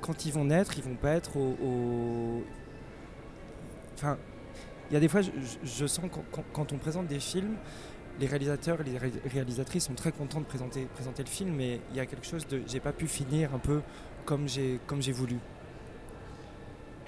[0.00, 2.42] quand ils vont naître, ils vont pas être au.
[3.94, 4.16] Enfin,
[4.90, 6.06] il y a des fois, je, sens
[6.52, 7.56] quand, on présente des films,
[8.20, 12.00] les réalisateurs les réalisatrices sont très contents de présenter, présenter le film, mais il y
[12.00, 13.80] a quelque chose de j'ai pas pu finir un peu
[14.26, 15.38] comme j'ai voulu.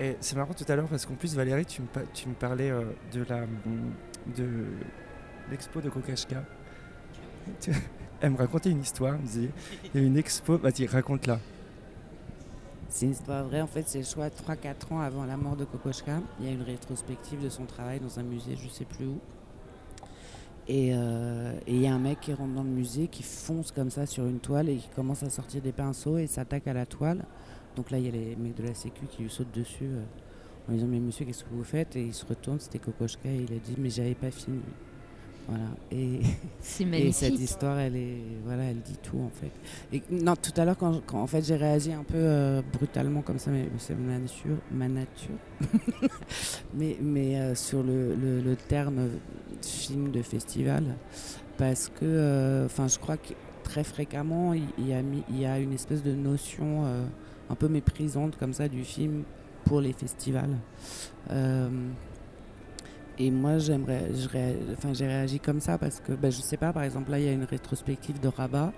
[0.01, 2.70] Et c'est marrant tout à l'heure parce qu'en plus Valérie, tu me, tu me parlais
[2.70, 3.46] euh, de la
[4.37, 4.64] de
[5.51, 6.42] l'expo de Kokashka.
[8.20, 9.51] Elle me racontait une histoire, elle me disait,
[9.94, 11.38] il y a une expo, vas-y, raconte-la.
[12.88, 16.20] C'est une histoire vraie, en fait, c'est soit 3-4 ans avant la mort de Kokoschka.
[16.40, 19.20] Il y a une rétrospective de son travail dans un musée, je sais plus où.
[20.70, 23.90] Euh, et il y a un mec qui rentre dans le musée, qui fonce comme
[23.90, 26.87] ça sur une toile et qui commence à sortir des pinceaux et s'attaque à la
[26.87, 27.25] toile.
[27.77, 29.85] Donc là, il y a les mecs de la sécu qui lui sautent dessus.
[29.85, 30.03] Euh,
[30.68, 31.96] en disant mais monsieur qu'est-ce que vous faites?
[31.96, 34.61] Et il se retourne c'était Kokoschka et il a dit mais j'avais pas fini
[35.48, 35.64] Voilà.
[35.90, 36.20] Et,
[36.92, 39.51] et cette histoire, elle est, voilà, elle dit tout en fait.
[39.92, 43.22] Et non, tout à l'heure, quand, quand en fait j'ai réagi un peu euh, brutalement
[43.22, 45.35] comme ça, mais c'est ma nature, ma nature.
[46.75, 49.09] mais mais euh, sur le, le, le terme
[49.66, 50.85] film de festival,
[51.59, 56.85] parce que, euh, je crois que très fréquemment, il, y a une espèce de notion
[56.85, 57.05] euh,
[57.51, 59.22] un peu méprisante comme ça du film
[59.64, 60.57] pour les festivals.
[61.31, 61.68] Euh,
[63.18, 64.09] et moi, j'aimerais,
[64.72, 67.27] enfin, j'ai réagi comme ça parce que, ben, je sais pas, par exemple, là, il
[67.27, 68.72] y a une rétrospective de Rabat.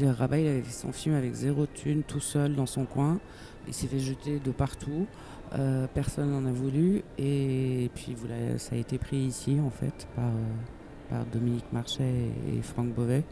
[0.00, 3.18] Rabat, il avait fait son film avec zéro thune, tout seul dans son coin.
[3.66, 5.06] Il s'est fait jeter de partout.
[5.54, 7.02] Euh, personne n'en a voulu.
[7.18, 8.16] Et, puis,
[8.58, 13.24] ça a été pris ici, en fait, par, euh, par Dominique Marchais et, Franck Beauvais.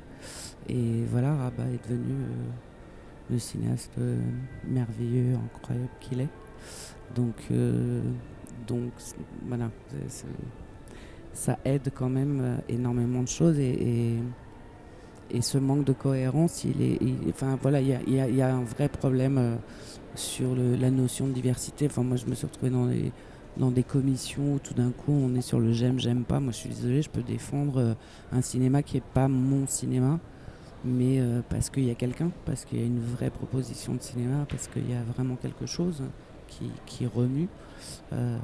[0.68, 3.98] Et voilà, Rabat est devenu euh, le cinéaste
[4.66, 6.28] merveilleux, incroyable qu'il est.
[7.14, 7.36] Donc,
[8.66, 8.90] donc
[9.46, 9.70] voilà,
[11.32, 14.16] ça aide quand même énormément de choses et,
[15.30, 16.98] et, ce manque de cohérence, il est,
[17.28, 19.58] enfin voilà, il y a, un vrai problème
[20.16, 21.86] sur le- la notion de diversité.
[21.86, 23.12] Enfin moi, je me suis retrouvée dans des
[23.56, 26.40] dans des commissions où tout d'un coup on est sur le j'aime j'aime pas.
[26.40, 27.94] Moi, je suis désolée, je peux défendre euh,
[28.32, 30.18] un cinéma qui est pas mon cinéma.
[30.84, 34.00] Mais euh, parce qu'il y a quelqu'un, parce qu'il y a une vraie proposition de
[34.02, 36.02] cinéma, parce qu'il y a vraiment quelque chose
[36.48, 37.48] qui, qui remue
[38.12, 38.36] euh,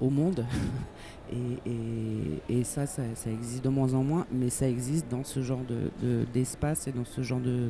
[0.00, 0.44] au monde.
[1.32, 5.42] et, et- ça, ça, ça existe de moins en moins, mais ça existe dans ce
[5.42, 7.68] genre de- de- d'espace et dans ce genre de,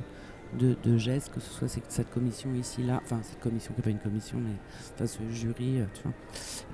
[0.59, 3.91] de, gestes, que ce soit cette, commission ici, là, enfin cette commission qui n'est pas
[3.91, 4.55] une commission, mais
[4.95, 6.13] enfin, ce jury, euh, tu vois.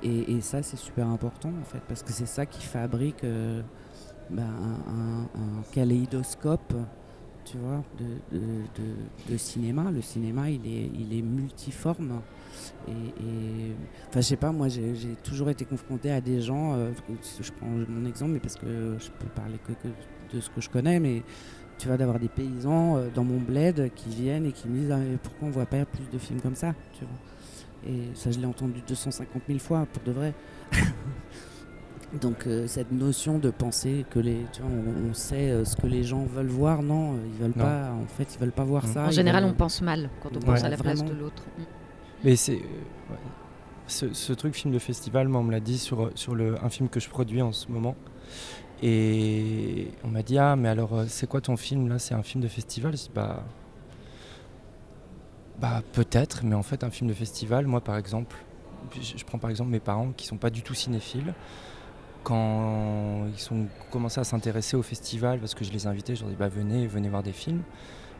[0.03, 3.63] Et, ça, c'est super important en fait, parce que c'est ça qui fabrique euh,
[4.31, 6.75] bah, un, un- kaléidoscope
[7.45, 8.37] tu vois, de,
[9.31, 9.93] de, cinéma.
[9.93, 12.21] Le cinéma, il est, il est multiforme.
[12.89, 12.93] Et,
[14.09, 16.75] enfin, je sais pas, moi, j'ai toujours été confronté à des gens.
[16.75, 16.91] euh,
[17.41, 19.73] je prends mon exemple, mais parce que je peux parler que
[20.35, 21.23] de ce que je connais, mais
[21.79, 24.91] tu vois, d'avoir des paysans euh, dans mon bled qui viennent et qui me disent
[24.93, 27.93] Ah, mais pourquoi on voit pas plus de films comme ça, tu vois?
[27.93, 30.35] Et ça, je l'ai entendu 250 000 fois, pour de vrai.
[32.21, 35.77] Donc euh, cette notion de penser que les, tu vois, on, on sait euh, ce
[35.77, 37.65] que les gens veulent voir, non, ils veulent Non.
[37.65, 37.91] pas.
[37.93, 38.93] En fait, ils veulent pas voir Mm.
[38.93, 39.07] ça.
[39.07, 41.15] En général, veulent- on pense mal quand on Ouais, pense à la place vraiment.
[41.15, 41.43] de l'autre.
[41.59, 41.63] Mm.
[42.25, 42.53] Mais c'est.
[42.55, 42.57] euh,
[43.11, 43.19] ouais.
[43.89, 46.69] Ce, ce truc film de festival, moi, on me l'a dit sur, sur le, un
[46.71, 47.95] film que je produis en ce moment.
[48.83, 51.99] Et on m'a dit Ah, mais alors, euh, c'est quoi ton film là?
[51.99, 52.93] C'est un film de festival?
[52.93, 53.43] Je dis Bah.
[55.59, 58.37] Bah, peut-être, mais en fait, un film de festival, moi, par exemple,
[59.01, 61.35] je, prends par exemple mes parents qui sont pas du tout cinéphiles.
[62.25, 66.23] Quand ils sont commencé à s'intéresser au festival, parce que je les ai invités, je
[66.23, 67.63] leur dit Bah, venez, venez voir des films.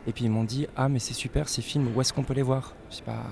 [0.07, 2.33] Et puis ils m'ont dit Ah, mais c'est super ces films, où est-ce qu'on peut
[2.33, 2.73] les voir?
[2.89, 3.23] Je dis Bah.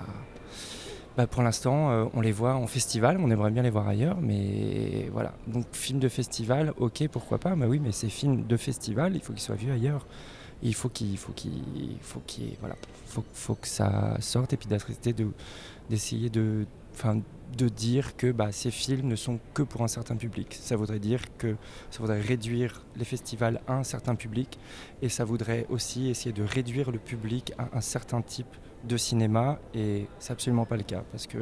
[1.17, 4.17] Bah, pour l'instant, euh, on les voit en festival, on aimerait bien les voir ailleurs,
[4.21, 5.33] mais voilà.
[5.47, 9.21] Donc, film de festival, ok, pourquoi pas, mais oui, mais ces films de festival, il
[9.21, 10.05] faut qu'ils soient vus ailleurs.
[10.61, 12.75] Il faut qu'il faut qu'il faut qu'il voilà,
[13.07, 16.65] faut, faut que ça sorte et puis d'essayer de
[17.57, 20.57] de dire que bah, ces films ne sont que pour un certain public.
[20.59, 21.55] Ça voudrait dire que
[21.91, 24.57] ça voudrait réduire les festivals à un certain public
[25.01, 28.47] et ça voudrait aussi essayer de réduire le public à un certain type
[28.87, 31.37] de cinéma et c'est absolument pas le cas parce que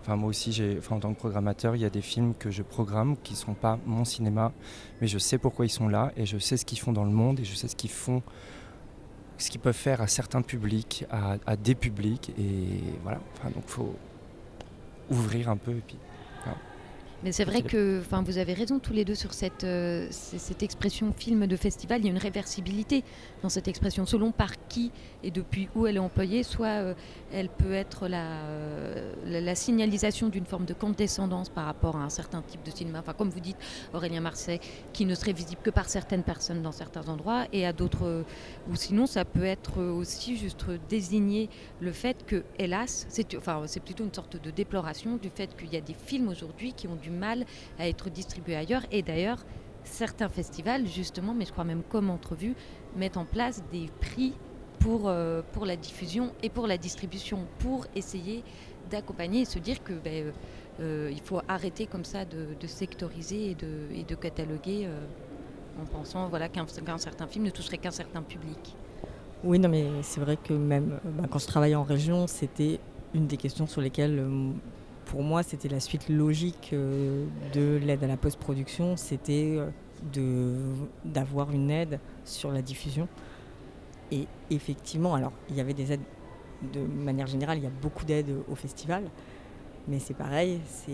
[0.00, 2.62] enfin moi aussi enfin en tant que programmateur il y a des films que je
[2.62, 4.52] programme qui sont pas mon cinéma
[5.00, 7.10] mais je sais pourquoi ils sont là et je sais ce qu'ils font dans le
[7.10, 8.22] monde et je sais ce qu'ils font
[9.38, 13.20] ce qu'ils peuvent faire à certains publics à, des publics et voilà.
[13.54, 13.94] Donc faut
[15.10, 15.98] ouvrir un peu et puis
[17.24, 21.10] Mais c'est vrai que vous avez raison tous les deux sur cette, euh, cette expression
[21.14, 22.02] film de festival.
[22.02, 23.02] Il y a une réversibilité
[23.42, 26.42] dans cette expression selon par qui et depuis où elle est employée.
[26.42, 26.94] Soit euh,
[27.32, 32.00] elle peut être la, euh, la, la signalisation d'une forme de condescendance par rapport à
[32.00, 32.98] un certain type de cinéma.
[33.00, 33.56] Enfin, comme vous dites,
[33.94, 34.60] Aurélien Marseille,
[34.92, 38.24] qui ne serait visible que par certaines personnes dans certains endroits et à d'autres.
[38.70, 41.48] ou sinon, ça peut être aussi juste désigner
[41.80, 45.80] le fait que, hélas, c'est plutôt une sorte de déploration du fait qu'il y a
[45.80, 47.44] des films aujourd'hui qui ont du mal
[47.78, 48.82] à être distribués ailleurs.
[48.90, 49.44] Et d'ailleurs,
[49.84, 52.54] certains festivals, justement, mais je crois même comme entrevue,
[52.96, 54.34] mettent en place des prix
[54.80, 58.42] pour, euh, pour la diffusion et pour la distribution, pour essayer
[58.90, 60.32] d'accompagner et se dire que ben, euh,
[60.80, 64.88] euh, il faut arrêter comme ça de, sectoriser et de, et de cataloguer
[65.80, 68.76] en pensant voilà, qu'un qu'un certain film ne toucherait qu'un certain public.
[69.42, 72.80] Oui, non, mais c'est vrai que même bah, quand je travaillais en région, c'était
[73.14, 74.22] une des questions sur lesquelles,
[75.06, 79.58] pour moi, c'était la suite logique euh, de l'aide à la post-production, c'était
[80.16, 83.08] euh, d'avoir une aide sur la diffusion.
[84.10, 86.00] Et effectivement, alors, il y avait des aides
[86.72, 89.04] de manière générale, il y a beaucoup d'aides au festival,
[89.86, 90.92] Mais c'est pareil, c'est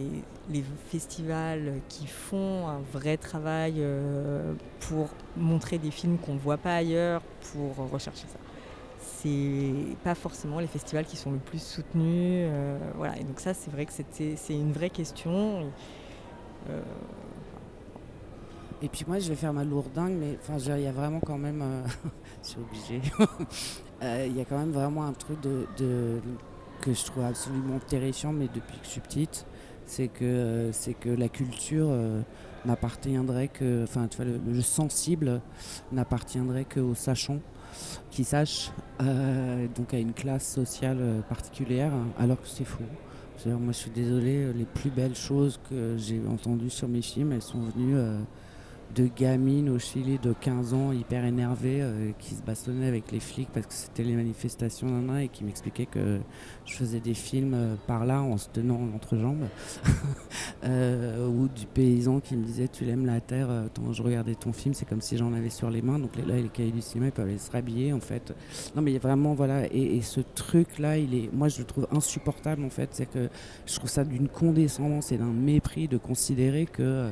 [0.48, 6.56] les festivals qui font un vrai travail euh, pour montrer des films qu'on ne voit
[6.56, 8.38] pas ailleurs, pour rechercher ça.
[9.22, 12.46] C'est pas forcément les festivals qui sont le plus soutenus.
[12.48, 13.18] Euh, voilà.
[13.18, 15.70] Et donc ça, c'est vrai que c'est une vraie question.
[16.68, 16.80] Euh,
[18.82, 21.38] et puis moi, je vais faire ma lourdingue, mais enfin, il y a vraiment quand
[21.38, 21.62] même,
[22.42, 23.00] je suis obligée,
[24.26, 25.66] il y a quand même vraiment un truc de
[26.80, 29.46] que je trouve absolument terrifiant, mais depuis que je suis petite,
[29.86, 32.22] c'est que, euh, c'est que la culture euh,
[32.64, 35.40] n'appartiendrait que, enfin, tu vois, le, sensible
[35.92, 37.40] n'appartiendrait qu'aux sachants
[38.10, 42.84] qui sachent, euh, donc à une classe sociale particulière, alors que c'est faux.
[43.46, 47.40] Moi, je suis désolée, les plus belles choses que j'ai entendues sur mes films, elles
[47.40, 47.96] sont venues
[48.94, 53.20] de gamines au Chili de 15 ans hyper énervées euh, qui se bastonnaient avec les
[53.20, 56.18] flics parce que c'était les manifestations et qui m'expliquaient que
[56.64, 59.46] je faisais des films euh, par là en se tenant entre jambes.
[60.62, 64.52] Euh, ou du paysan qui me disait tu l'aimes la terre quand je regardais ton
[64.52, 65.98] film c'est comme si j'en avais sur les mains.
[65.98, 68.34] Donc là les cahiers du cinéma ils peuvent aller se rhabiller en fait.
[68.76, 71.60] Non mais il y a vraiment voilà et, ce truc là il est moi je
[71.60, 72.90] le trouve insupportable en fait.
[72.92, 73.30] C'est que
[73.64, 77.10] je trouve ça d'une condescendance et d'un mépris de considérer que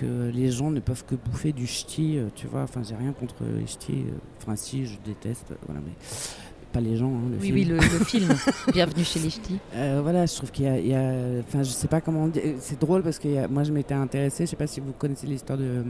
[0.00, 2.62] que les gens ne peuvent que bouffer du ch'ti, euh, tu vois.
[2.62, 3.92] Enfin, j'ai rien contre les ch'tis.
[3.92, 5.92] Euh, enfin, si, je déteste, voilà, mais
[6.72, 7.12] pas les gens.
[7.12, 7.56] Hein, le oui, film.
[7.56, 8.28] oui, le, film.
[8.72, 9.58] Bienvenue chez les ch'tis.
[9.74, 11.12] Euh, voilà, je trouve qu'il y, a.
[11.40, 12.30] Enfin, je sais pas comment.
[12.58, 14.46] C'est drôle parce que moi, je m'étais intéressée.
[14.46, 15.84] Je sais pas si vous connaissez l'histoire de,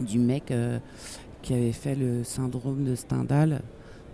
[0.00, 0.52] du mec
[1.42, 3.62] qui avait fait le syndrome de Stendhal.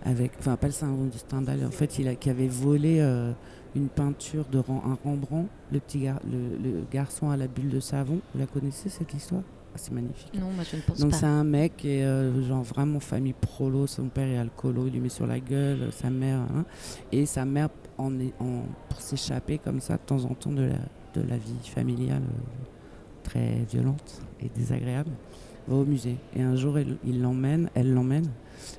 [0.03, 2.99] Avec, enfin, pas le syndrome de Stendhal, en fait, il a, qui avait volé
[3.75, 8.19] une peinture de un Rembrandt, le petit le, garçon à la bulle de savon.
[8.33, 9.43] Vous la connaissez cette histoire?
[9.73, 10.33] Ah, C'est magnifique.
[10.33, 11.15] Non, moi je ne pense Donc pas.
[11.15, 13.87] Donc c'est un mec euh, genre vraiment famille prolo.
[13.87, 16.39] Son père est alcoolo, il lui met sur la gueule, sa mère.
[16.39, 16.65] Hein.
[17.11, 21.21] et sa mère, en, en, pour s'échapper comme ça de temps en temps de la,
[21.21, 22.65] de la vie familiale euh,
[23.23, 25.11] très violente et désagréable,
[25.67, 26.17] va au musée.
[26.35, 28.27] Et un jour, il l'emmène, elle l'emmène.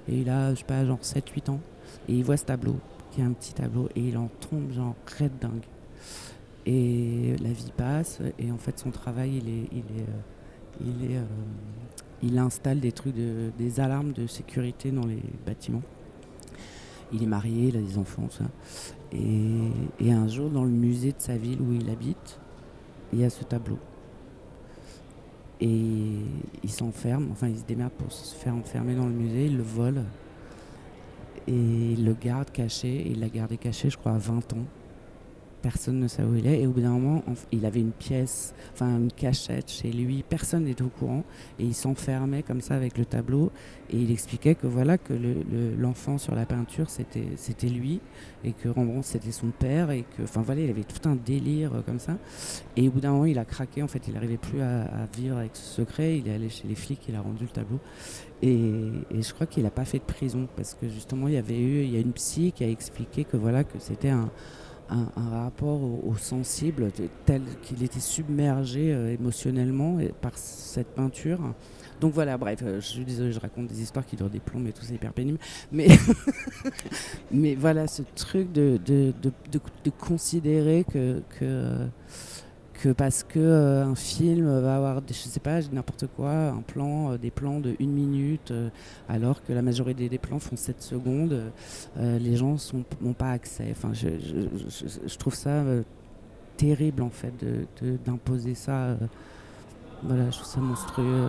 [0.08, 1.60] Et il a, je sais pas, genre 7-8 ans.
[2.08, 2.76] Et il voit ce tableau
[3.12, 5.64] qui a un petit tableau et il en tombe genre red dingue.
[6.66, 11.10] Et la vie passe et en fait son travail il est il est euh, il
[11.10, 11.24] est euh,
[12.22, 15.82] il installe des trucs de, des alarmes de sécurité dans les bâtiments.
[17.12, 18.44] Il est marié, il a des enfants, ça.
[19.12, 19.70] Et,
[20.00, 22.38] et un jour, dans le musée de sa ville où il habite,
[23.12, 23.78] il y a ce tableau.
[25.60, 26.20] Et
[26.62, 29.62] il s'enferme, enfin il se démerde pour se faire enfermer dans le musée, il le
[29.62, 30.02] vole
[31.48, 34.64] et il le garde caché, il l'a gardé caché, je crois, à 20 ans.
[35.62, 36.60] Personne ne savait où il est.
[36.60, 40.24] Et au bout d'un moment, il avait une pièce, enfin une cachette chez lui.
[40.28, 41.22] Personne n'était au courant.
[41.60, 43.52] Et il s'enfermait comme ça avec le tableau.
[43.90, 45.14] Et il expliquait que voilà que
[45.78, 48.00] l'enfant sur la peinture, c'était lui.
[48.42, 49.92] Et que Rembrandt, c'était son père.
[49.92, 52.18] Et que, enfin voilà, il avait tout un délire euh, comme ça.
[52.76, 53.84] Et au bout d'un moment, il a craqué.
[53.84, 56.18] En fait, il n'arrivait plus à, à, vivre avec ce secret.
[56.18, 57.78] Il est allé chez les flics, il a rendu le tableau.
[58.42, 61.58] Et, je crois qu'il n'a pas fait de prison parce que justement il y avait
[61.58, 64.30] eu, il y a une psy qui a expliqué que voilà que c'était un,
[65.16, 66.90] rapport au, sensible
[67.24, 71.40] tel qu'il était submergé euh, émotionnellement par cette peinture.
[72.02, 74.66] Donc voilà, bref, euh, je suis désolée, je raconte des histoires qui durent des plombs
[74.66, 75.38] et tout, c'est hyper pénible.
[75.70, 75.86] Mais,
[77.30, 81.86] mais voilà, ce truc de, de, de, considérer que, que
[82.90, 87.12] parce que euh, un film va avoir, des, je sais pas, n'importe quoi, un plan,
[87.12, 88.68] euh, des plans de une minute, euh,
[89.08, 91.52] alors que la majorité des plans font 7 secondes,
[91.96, 92.56] les gens
[93.00, 93.68] n'ont pas accès.
[93.70, 95.62] Enfin, je, trouve ça
[96.56, 97.32] terrible en fait
[98.04, 98.96] d'imposer ça.
[100.02, 101.28] voilà, je trouve ça monstrueux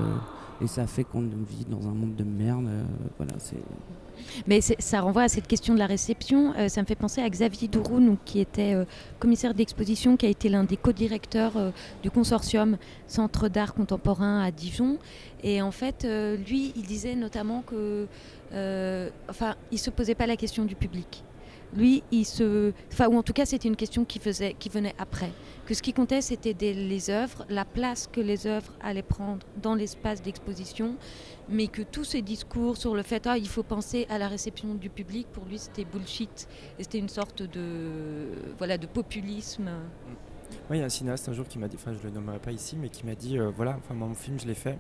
[0.62, 2.70] et ça fait qu'on vit dans un monde de merde.
[3.18, 3.58] voilà, c'est
[4.48, 6.54] mais ça renvoie à cette question de la réception.
[6.58, 8.86] Euh, ça me fait penser à Xavier Douroun, qui était euh,
[9.20, 14.52] commissaire d'exposition, qui a été l'un des co-directeurs euh, du consortium Centre d'art contemporain à
[14.52, 14.98] Dijon.
[15.44, 16.08] Et en fait,
[16.48, 18.08] lui, il disait notamment que,
[19.30, 21.24] enfin, il se posait pas la question du public
[21.76, 22.72] lui, il se.
[22.92, 25.32] Enfin, ou en tout cas, c'était une question qui, faisait, qui venait après.
[25.66, 29.76] Que ce qui comptait, c'était les œuvres, la place que les œuvres allaient prendre dans
[29.76, 30.96] l'espace d'exposition,
[31.50, 34.76] mais que tous ces discours sur le fait, ah, il faut penser à la réception
[34.76, 36.48] du public, pour lui, c'était bullshit.
[36.80, 38.28] Et c'était une sorte de,
[38.58, 39.70] voilà, de populisme.
[40.70, 42.40] Oui, il y a un cinéaste un jour qui m'a dit, enfin, je le nommerai
[42.40, 44.78] pas ici, mais qui m'a dit, euh, voilà, enfin, mon film, je l'ai fait,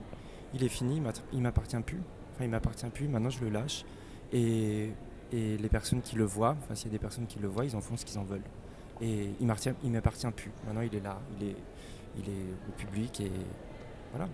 [0.53, 1.01] il est fini,
[1.33, 2.01] il m'appartient plus.
[2.33, 3.85] Enfin, il m'appartient plus, maintenant je le lâche.
[4.31, 4.89] Et
[5.33, 7.65] et les personnes qui le voient, enfin s'il y a des personnes qui le voient,
[7.65, 8.43] ils en font ce qu'ils en veulent.
[9.01, 10.51] Et il ne m'appartient plus.
[10.65, 11.55] Maintenant il est là, il est,
[12.17, 13.31] il est au public et
[14.11, 14.29] voilà.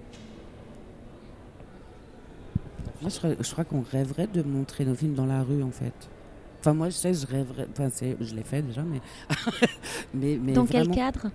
[3.01, 5.93] Je crois, qu'on rêverait de montrer nos films dans la rue en fait.
[6.59, 7.67] Enfin, moi, je sais, je rêverais.
[7.71, 8.99] Enfin, je l'ai fait déjà, mais.
[10.13, 11.31] mais, mais Dans quel cadre?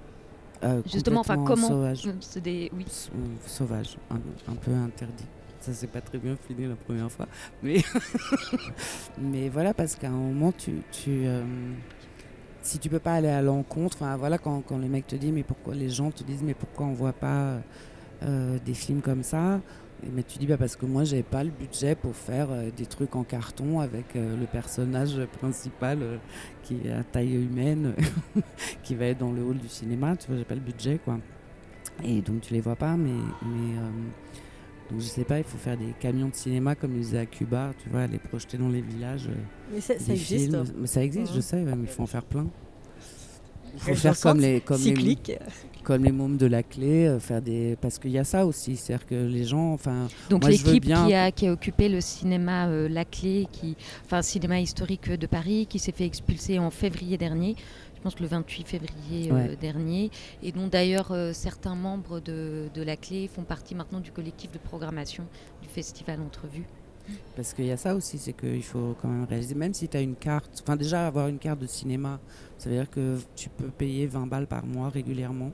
[0.62, 1.68] euh, Justement, enfin, comment?
[1.68, 2.09] Sauvage.
[2.42, 2.70] Des...
[2.74, 2.84] oui.
[3.47, 5.24] Sauvage, un, peu interdit.
[5.61, 7.26] Ça s'est pas très bien fini la première fois.
[7.62, 7.82] Mais,
[9.18, 10.82] mais voilà, parce qu'à un moment, tu.
[10.92, 11.42] tu euh,
[12.61, 15.32] si tu peux pas aller à l'encontre, enfin voilà, quand, quand les mecs te disent,
[15.32, 17.59] mais pourquoi les gens te disent, mais pourquoi on voit pas
[18.22, 19.61] euh, des films comme ça
[20.12, 22.86] mais tu dis bah parce que moi j'avais pas le budget pour faire euh, des
[22.86, 26.20] trucs en carton avec euh, le personnage principal
[26.62, 27.95] qui est à taille humaine
[28.82, 30.16] qui va être dans le hall du cinéma.
[30.16, 31.18] Tu vois j'ai pas le budget quoi.
[32.03, 33.11] Et donc tu les vois pas mais
[33.42, 33.76] mais
[34.90, 37.26] donc je sais pas il faut faire des camions de cinéma comme ils faisaient à
[37.26, 39.30] Cuba tu vois les projeter dans les villages
[39.72, 42.47] mais ça, existe mais ça existe je sais mais il faut en faire plein.
[43.74, 45.16] Il faut faire comme les comme les
[45.85, 48.76] comme les mômes de la clé, euh, faire des parce qu'il y a ça aussi,
[48.76, 50.09] c'est-à-dire que les gens, enfin.
[50.30, 51.07] Donc l'équipe bien...
[51.07, 55.26] qui a qui a occupé le cinéma euh, La Clé, qui, enfin cinéma historique de
[55.26, 57.55] Paris, qui s'est fait expulser en février dernier.
[57.97, 60.11] Je pense le 28 février euh, dernier,
[60.43, 64.59] et dont d'ailleurs certains membres de, de, La Clé font partie maintenant du collectif de
[64.59, 65.24] programmation
[65.62, 66.66] du festival Entrevue.
[67.37, 69.97] Parce qu'il y a ça aussi, c'est qu'il faut quand même réaliser, même si tu
[69.97, 72.20] as une carte, enfin déjà avoir une carte de cinéma,
[72.59, 75.53] ça veut dire que tu peux payer 20 balles par mois régulièrement.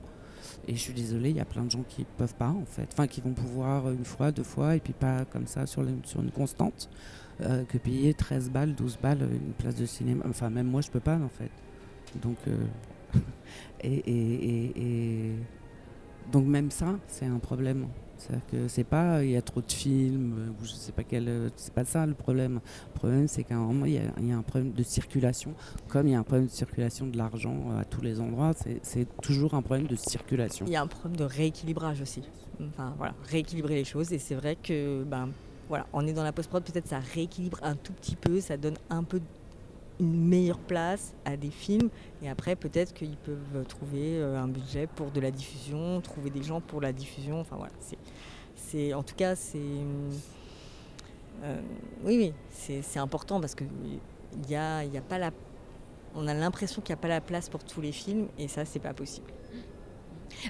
[0.67, 2.87] Et je suis désolée, il y a plein de gens qui peuvent pas en fait,
[2.93, 6.31] enfin qui vont pouvoir une fois, deux fois, et puis pas comme ça sur, une
[6.31, 6.89] constante,
[7.41, 10.23] euh, que payer 13 balles, 12 balles une place de cinéma.
[10.29, 11.51] Enfin même moi je peux pas en fait.
[12.21, 13.19] Donc euh,
[13.83, 15.35] et
[16.31, 17.87] donc même ça, c'est un problème.
[18.21, 21.03] C'est-à-dire que c'est pas il y a trop de films euh, ou je sais pas
[21.03, 22.59] quel euh, c'est pas ça le problème.
[22.93, 25.53] Le problème c'est qu'à un moment il y, a un problème de circulation,
[25.87, 28.51] comme il y a un problème de circulation de l'argent euh, à tous les endroits,
[28.83, 30.65] c'est toujours un problème de circulation.
[30.67, 32.21] Il y a un problème de rééquilibrage aussi.
[32.69, 35.29] Enfin voilà, rééquilibrer les choses et c'est vrai que ben
[35.67, 38.77] voilà, on est dans la post-prod, peut-être ça rééquilibre un tout petit peu, ça donne
[38.89, 39.21] un peu
[40.01, 41.89] une meilleure place à des films
[42.21, 46.43] et après peut-être qu'ils peuvent trouver euh, un budget pour de la diffusion, trouver des
[46.43, 47.39] gens pour la diffusion.
[47.39, 47.71] Enfin voilà,
[48.55, 49.59] c'est, en tout cas c'est
[51.43, 51.61] euh,
[52.03, 53.63] oui oui c'est, important parce que
[54.33, 57.81] il y a, y a a l'impression qu'il n'y a pas la place pour tous
[57.81, 59.31] les films et ça c'est pas possible.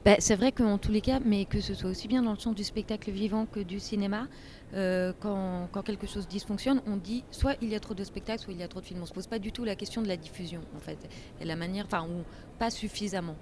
[0.06, 2.40] Bah, c'est vrai qu'en tous les cas, mais que ce soit aussi bien dans le
[2.40, 4.28] champ du spectacle vivant que du cinéma,
[4.74, 8.54] euh, quand, quelque chose dysfonctionne, on dit soit il y a trop de spectacles, soit
[8.54, 9.00] il y a trop de films.
[9.00, 10.98] On ne se pose pas du tout la question de la diffusion, en fait,
[11.40, 12.24] et la manière, enfin, ou
[12.58, 13.36] pas suffisamment.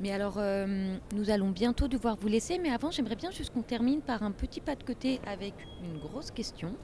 [0.00, 3.62] Mais alors, euh, nous allons bientôt devoir vous laisser, mais avant, j'aimerais bien juste qu'on
[3.62, 6.74] termine par un petit pas de côté avec une grosse question.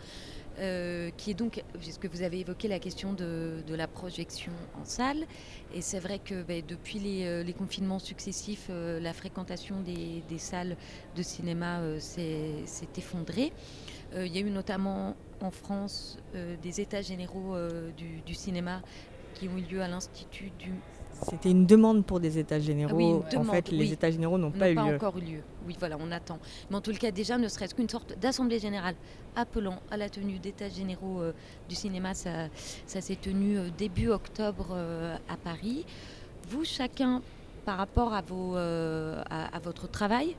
[0.59, 5.27] Euh, qui est donc, puisque vous avez évoqué la question de, la projection en salle,
[5.75, 10.77] et c'est vrai que ben, depuis les, euh, confinements successifs, euh, la fréquentation des, salles
[11.15, 13.53] de cinéma s'est effondrée.
[14.15, 16.19] il y a eu notamment en France
[16.63, 17.57] des états généraux
[17.97, 18.83] du, cinéma
[19.35, 20.73] qui ont eu lieu à l'Institut du
[21.23, 23.25] c'était une demande pour des états généraux.
[23.37, 24.97] en fait, les états généraux n'ont pas eu pas lieu.
[24.97, 25.41] encore eu lieu.
[25.67, 26.39] Oui, voilà, on attend.
[26.71, 28.95] Mais en tout cas, déjà, ne serait-ce qu'une sorte d'assemblée générale
[29.35, 31.33] appelant à la tenue d'états généraux euh,
[31.69, 32.49] du cinéma, ça,
[32.87, 35.85] ça s'est tenu euh, début octobre euh, à Paris.
[36.49, 37.23] Vous, chacun,
[37.65, 40.37] par rapport à, vos, à, votre travail,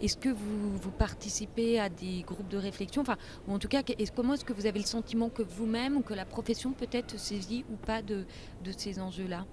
[0.00, 3.02] est-ce que vous, vous, participez à des groupes de réflexion?
[3.02, 5.98] Enfin, Ou en tout cas, est comment est-ce que vous avez le sentiment que vous-même
[5.98, 8.24] ou que la profession peut-être saisit ou pas de,
[8.64, 9.44] de ces enjeux-là?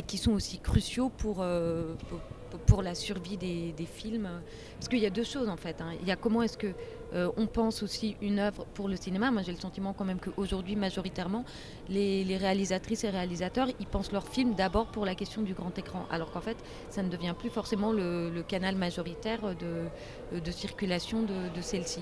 [0.00, 1.94] Qui sont aussi cruciaux pour, euh,
[2.66, 4.28] pour, la survie des, films.
[4.78, 5.82] Parce qu'il y a deux choses en fait.
[5.82, 5.92] Hein.
[6.00, 6.68] Il y a comment est-ce que
[7.12, 9.30] euh, on pense aussi une œuvre pour le cinéma.
[9.30, 11.44] Moi j'ai le sentiment quand même qu'aujourd'hui majoritairement
[11.90, 16.06] les, réalisatrices et réalisateurs ils pensent leur film d'abord pour la question du grand écran.
[16.10, 16.56] Alors qu'en fait
[16.88, 22.00] ça ne devient plus forcément le, canal majoritaire de, de circulation de, celle-ci.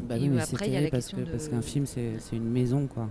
[0.00, 2.86] Bah oui, après, il y a la parce question parce qu'un film c'est une maison
[2.86, 3.10] quoi.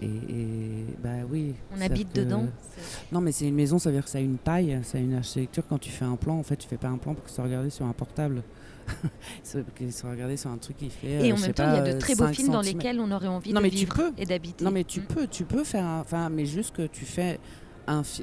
[0.00, 1.54] Et, bah oui.
[1.76, 2.46] On habite dedans.
[3.12, 5.00] Non, mais c'est une maison, ça veut dire que ça a une taille, ça a
[5.00, 5.64] une architecture.
[5.68, 7.36] Quand tu fais un plan, en fait, tu fais pas un plan pour que ça
[7.36, 8.42] soit regardé sur un portable.
[9.76, 11.26] qu'il soit regardé sur un truc qui fait.
[11.26, 13.28] Et en même temps, il y a de très beaux films dans lesquels on aurait
[13.28, 14.62] envie de vivre et d'habiter.
[14.64, 15.04] Non, mais tu mm.
[15.04, 15.84] peux, tu peux faire.
[15.84, 17.40] Enfin, mais juste que tu fais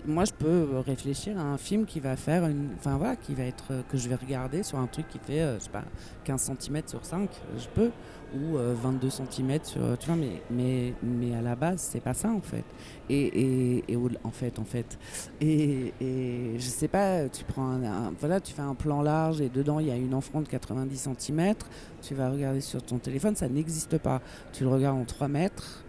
[0.05, 3.43] moi je peux réfléchir à un film qui va faire une enfin voilà qui va
[3.43, 5.83] être que je vais regarder sur un truc qui fait euh, je sais pas
[6.23, 7.91] 15 cm sur 5 je peux
[8.35, 12.13] ou 22 euh, cm sur tu vois mais mais mais à la base c'est pas
[12.13, 12.63] ça en fait
[13.09, 14.97] et, et, en fait en fait
[15.41, 19.49] et, et je sais pas tu prends un, voilà tu fais un plan large et
[19.49, 21.55] dedans il y a une enfant de 90 cm
[22.01, 24.21] tu vas regarder sur ton téléphone ça n'existe pas
[24.53, 25.83] tu le regardes en 3 mètres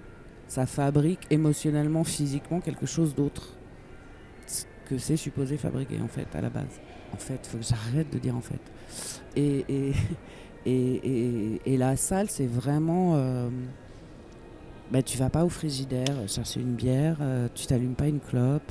[0.49, 3.57] ça fabrique émotionnellement physiquement quelque chose d'autre
[4.93, 6.81] que c'est supposé fabriquer en fait à la base.
[7.13, 8.61] En fait, faut que j'arrête de dire en fait.
[9.37, 9.93] Et, et,
[10.67, 13.15] et, la salle, c'est vraiment.
[13.17, 13.49] Euh,
[14.93, 18.71] bah, tu vas pas au frigidaire chercher une bière, euh, tu t'allumes pas une clope,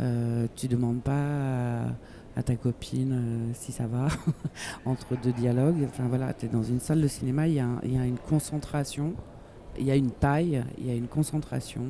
[0.00, 1.86] euh, tu demandes pas
[2.36, 4.08] à, ta copine euh, si ça va
[4.84, 5.86] entre deux dialogues.
[5.88, 9.14] Enfin voilà, tu es dans une salle de cinéma, il y, a une concentration,
[9.78, 11.86] il y a une taille, il y a une concentration.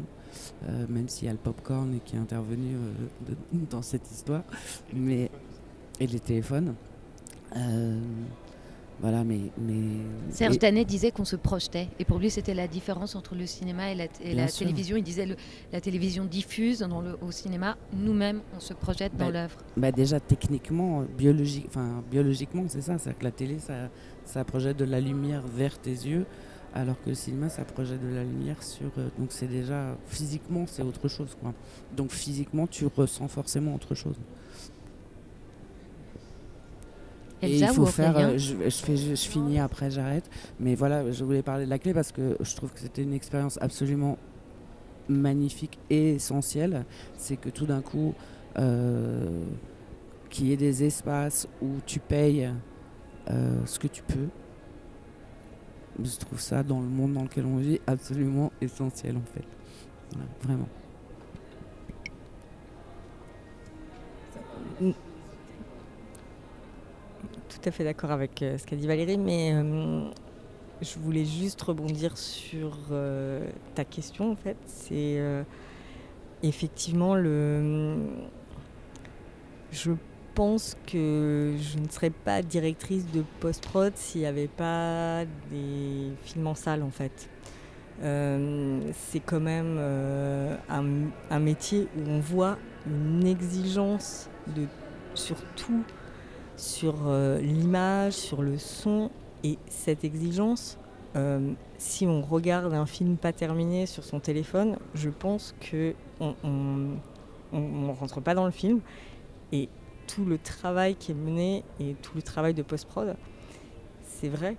[0.88, 2.76] même s'il y a le popcorn qui est intervenu
[3.52, 4.44] dans cette histoire,
[4.94, 5.28] mais
[5.98, 6.74] et les téléphones.
[9.02, 9.98] Voilà, mais, mais
[10.30, 11.88] Serge Danet disait qu'on se projetait.
[11.98, 14.06] Et pour lui, c'était la différence entre le cinéma et la,
[14.46, 14.96] télévision.
[14.96, 15.34] Il disait que
[15.72, 17.76] la télévision diffuse dans le, au cinéma.
[17.92, 19.56] Nous-mêmes, on se projette dans bah, l'œuvre.
[19.76, 22.96] Bah déjà, techniquement, biologiquement, c'est ça.
[22.96, 23.90] C'est-à-dire que la télé, ça,
[24.24, 26.24] ça projette de la lumière vers tes yeux.
[26.72, 28.86] Alors que le cinéma, ça projette de la lumière sur.
[28.98, 29.96] Euh, donc c'est déjà.
[30.06, 31.36] Physiquement, c'est autre chose.
[31.40, 31.52] Quoi.
[31.96, 34.16] Donc physiquement, tu ressens forcément autre chose
[37.42, 38.16] il faut faire.
[38.16, 40.28] Euh, je, fais, je, finis après, j'arrête.
[40.60, 43.14] Mais voilà, je voulais parler de la clé parce que je trouve que c'était une
[43.14, 44.18] expérience absolument
[45.08, 46.84] magnifique et essentielle.
[47.16, 48.14] C'est que tout d'un coup,
[48.58, 49.44] euh,
[50.30, 52.50] qu'il y ait des espaces où tu payes
[53.30, 54.28] euh, ce que tu peux.
[56.02, 59.44] Je trouve ça dans le monde dans lequel on vit absolument essentiel en fait.
[60.42, 60.68] vraiment.
[67.62, 70.02] Tout à fait d'accord avec euh, ce qu'a dit Valérie, mais euh,
[70.80, 74.56] je voulais juste rebondir sur euh, ta question en fait.
[74.66, 75.20] C'est
[76.42, 77.96] effectivement le.
[79.70, 79.92] Je
[80.34, 86.48] pense que je ne serais pas directrice de post-prod s'il n'y avait pas des films
[86.48, 87.28] en salle en fait.
[88.00, 89.78] c'est quand même
[90.68, 90.84] un,
[91.30, 94.66] un, métier où on voit une exigence de,
[95.14, 95.84] sur tout
[96.62, 99.10] sur euh, l'image, sur le son.
[99.42, 100.78] Et cette exigence,
[101.16, 106.34] euh, si on regarde un film pas terminé sur son téléphone, je pense que on,
[107.52, 108.80] ne rentre pas dans le film.
[109.50, 109.68] Et
[110.06, 113.16] tout le travail qui est mené et tout le travail de post-prod,
[114.04, 114.56] c'est vrai.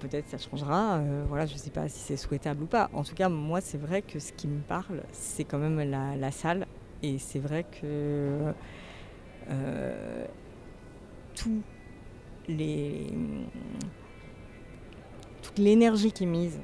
[0.00, 0.96] Peut-être ça changera.
[0.96, 2.90] Euh, voilà, je ne sais pas si c'est souhaitable ou pas.
[2.92, 6.30] En tout cas, moi, c'est vrai que ce qui me parle, c'est quand même la,
[6.32, 6.66] salle.
[7.04, 8.52] Et c'est vrai que
[12.48, 13.06] les,
[15.42, 16.60] toute l'énergie qui est mise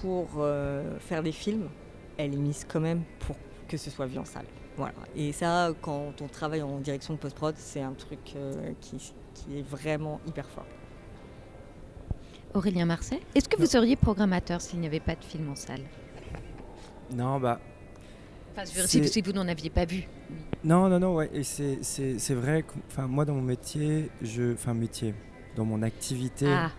[0.00, 1.68] pour euh, faire des films,
[2.16, 3.36] elle est mise quand même pour
[3.68, 4.46] que ce soit vu en salle.
[4.76, 4.94] Voilà.
[5.14, 9.58] Et ça, quand on travaille en direction de post-prod, c'est un truc euh, qui, qui,
[9.58, 10.66] est vraiment hyper fort.
[12.54, 15.82] Aurélien Marseille, est-ce que vous seriez programmateur s'il n'y avait pas de film en salle?
[17.12, 17.60] Non, bah
[18.64, 20.04] si, vous n'en aviez pas vu.
[20.64, 21.30] Non, non, non, ouais.
[21.34, 25.14] Et c'est vrai que moi, dans mon métier, je, enfin, métier,
[25.56, 26.46] dans mon activité.
[26.48, 26.70] Ah,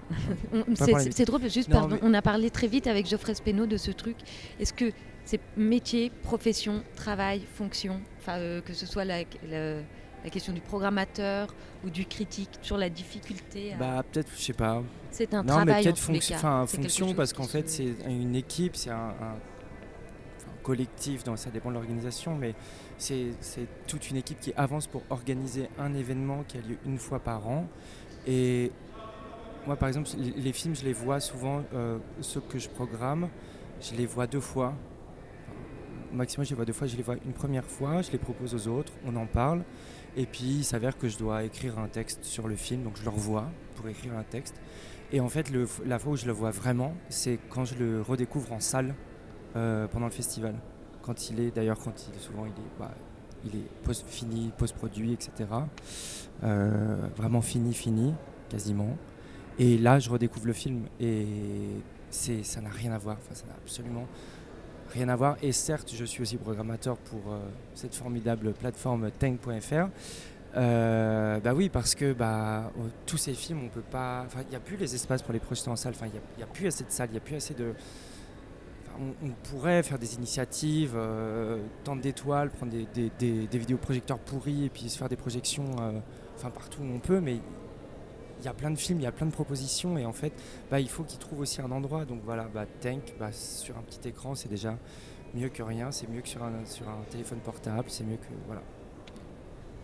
[1.12, 4.18] c'est drôle, juste, pardon, on a parlé très vite avec Geoffrey Speno de ce truc.
[4.60, 4.92] Est-ce que
[5.24, 9.20] c'est métier, profession, travail, fonction, enfin, euh, que ce soit la,
[9.50, 11.54] la, question du programmateur
[11.86, 14.82] ou du critique, sur la difficulté Bah, peut-être, je sais pas.
[15.12, 15.66] C'est un non, travail.
[15.66, 19.14] Mais peut-être fonction, fonction parce qu'en fait, c'est une équipe, c'est un
[20.66, 22.56] collectif, donc ça dépend de l'organisation, mais
[22.98, 23.36] c'est
[23.88, 27.48] toute une équipe qui avance pour organiser un événement qui a lieu une fois par
[27.48, 27.68] an.
[28.26, 28.72] Et
[29.68, 33.30] moi, par exemple, les films, je les vois souvent, euh, ceux que je programme,
[33.80, 34.74] je les vois deux fois.
[36.12, 36.88] Maximum, je les vois deux fois.
[36.88, 39.64] Je les vois une première fois, je les propose aux autres, on en parle.
[40.18, 43.04] Et puis, il s'avère que je dois écrire un texte sur le film, donc je
[43.04, 44.56] le revois pour écrire un texte.
[45.12, 45.52] Et en fait,
[45.86, 48.96] la fois où je le vois vraiment, c'est quand je le redécouvre en salle
[49.56, 50.56] euh, pendant le festival.
[51.02, 52.92] Quand il est, d'ailleurs, quand il souvent il est, bah,
[53.46, 55.32] il est post fini, post-produit, etc.
[56.44, 58.14] Euh, vraiment fini, fini,
[58.50, 58.98] quasiment.
[59.60, 61.28] Et là, je redécouvre le film et
[62.10, 63.18] c'est, ça n'a rien à voir.
[63.18, 64.08] Enfin, ça n'a absolument
[64.94, 65.38] rien à voir.
[65.42, 67.40] Et certes, je suis aussi programmateur pour euh,
[67.74, 69.90] cette formidable plateforme Tank.fr.
[70.58, 72.72] Euh, bah oui, parce que bah,
[73.06, 74.26] tous ces films, on peut pas.
[74.44, 75.94] il n'y a plus les espaces pour les projeter en salle.
[75.96, 77.74] Enfin, il n'y a, a, plus assez de salles, il n'y a plus assez de,
[79.00, 84.90] on, pourrait faire des initiatives, euh, tendre d'étoiles, prendre des, des, vidéoprojecteurs pourris et puis
[84.90, 86.00] se faire des projections euh,
[86.36, 87.38] enfin, partout où on peut, mais
[88.40, 90.34] il y a plein de films, il y a plein de propositions et en fait,
[90.70, 92.06] bah, il faut qu'ils trouvent aussi un endroit.
[92.06, 94.78] Donc voilà, bah, Tank, bah, sur un petit écran, c'est déjà
[95.34, 98.34] mieux que rien, c'est mieux que sur un, sur un téléphone portable, c'est mieux que.
[98.48, 98.62] Voilà.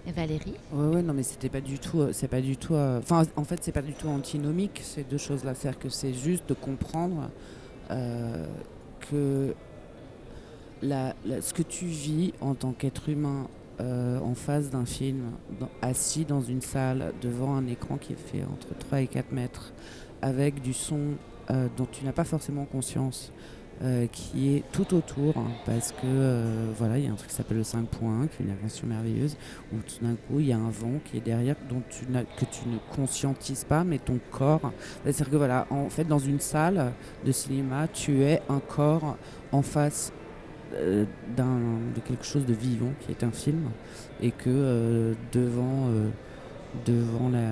[0.07, 0.55] Et Valérie?
[0.73, 3.43] Ouais, ouais, non, mais c'était pas du tout, euh, c'est pas du tout, enfin, en
[3.43, 5.53] fait, c'est pas du tout antinomique ces deux choses-là.
[5.53, 7.29] C'est-à-dire que c'est juste de comprendre
[9.09, 9.53] que
[10.81, 13.47] ce que tu vis en tant qu'être humain
[13.79, 15.31] euh, en face d'un film,
[15.81, 19.73] assis dans une salle devant un écran qui est fait entre 3 et 4 mètres,
[20.21, 21.15] avec du son
[21.49, 23.31] euh, dont tu n'as pas forcément conscience,
[23.83, 27.29] euh, qui est tout autour, hein, parce que euh, voilà, il y a un truc
[27.29, 29.35] qui s'appelle le 5.1, qui est une invention merveilleuse,
[29.73, 32.45] où tout d'un coup il y a un vent qui est derrière, dont tu que
[32.45, 34.71] tu ne conscientises pas, mais ton corps.
[35.03, 36.93] C'est-à-dire que voilà, en fait, dans une salle
[37.25, 39.17] de cinéma, tu es un corps
[39.51, 40.13] en face
[40.75, 41.05] euh,
[41.35, 43.71] de quelque chose de vivant qui est un film,
[44.21, 45.87] et que devant
[46.85, 47.49] devant la,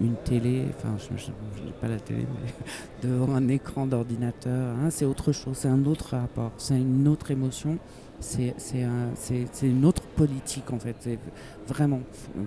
[0.00, 2.52] une télé, enfin je n'ai pas la télé, mais
[3.08, 7.30] devant un écran d'ordinateur, hein, c'est autre chose, c'est un autre rapport, c'est une autre
[7.30, 7.78] émotion,
[8.20, 8.54] c'est
[9.62, 10.96] une autre politique en fait.
[11.66, 12.00] Vraiment,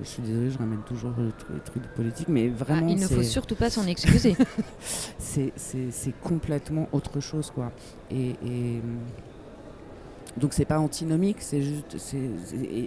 [0.03, 2.88] je suis désolée, je ramène toujours le, truc de politique, mais ah, vraiment.
[2.88, 4.36] il ne faut surtout pas s'en excuser.
[5.17, 7.71] c'est complètement autre chose quoi.
[8.11, 8.82] et, et
[10.38, 12.18] donc c'est pas antinomique, c'est juste, c'est,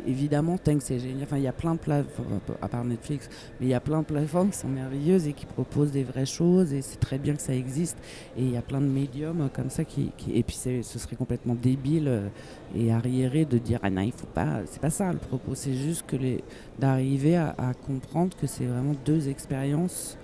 [0.07, 1.25] évidemment, Tank c'est génial.
[1.25, 3.29] Enfin, il y a plein de plateformes, à part Netflix,
[3.61, 6.27] mais il y a plein de plateformes qui sont merveilleuses et qui proposent des vraies
[6.27, 7.99] choses et c'est très bien que ça existe.
[8.37, 11.55] Et il y a plein de médiums comme ça qui, et puis ce serait complètement
[11.55, 12.29] débile euh,
[12.75, 15.75] et arriéré de dire ah non il faut pas, c'est pas ça le propos, c'est
[15.75, 16.43] juste que les,
[16.79, 20.19] d'arriver à, comprendre que c'est vraiment deux expériences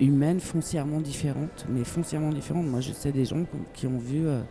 [0.00, 2.66] humaines foncièrement différentes, mais foncièrement différentes.
[2.66, 4.42] Moi, je sais des gens qui ont vu euh, euh,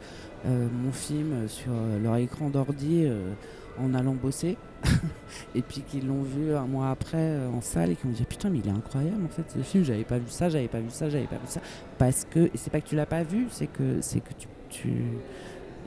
[0.45, 3.33] mon film sur euh, leur écran d'ordi euh,
[3.79, 4.57] en allant bosser.
[5.55, 8.49] et puis qui l'ont vu un mois après en salle et qui m'ont dit putain
[8.49, 9.85] mais il est incroyable en fait ce film.
[9.85, 11.61] J'avais pas vu ça j'avais pas vu ça j'avais pas vu ça.
[11.97, 14.33] Parce que c'est pas que tu l'as pas vu c'est que c'est que
[14.69, 14.89] tu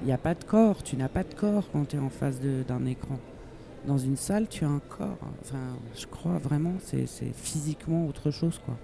[0.03, 0.83] il n'y a pas de corps.
[0.83, 3.19] Tu n'as pas de corps quand tu es en face d'un écran.
[3.87, 5.19] Dans une salle tu as un corps.
[5.43, 8.79] Enfin je crois vraiment c'est physiquement autre chose quoi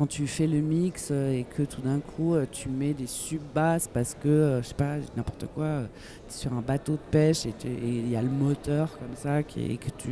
[0.00, 3.06] quand tu fais le mix euh, et que tout d'un coup euh, tu mets des
[3.06, 7.44] sub-basses parce que, euh, je sais pas, n'importe quoi, es sur un bateau de pêche
[7.44, 10.08] et il y a le moteur comme ça qui et que tu,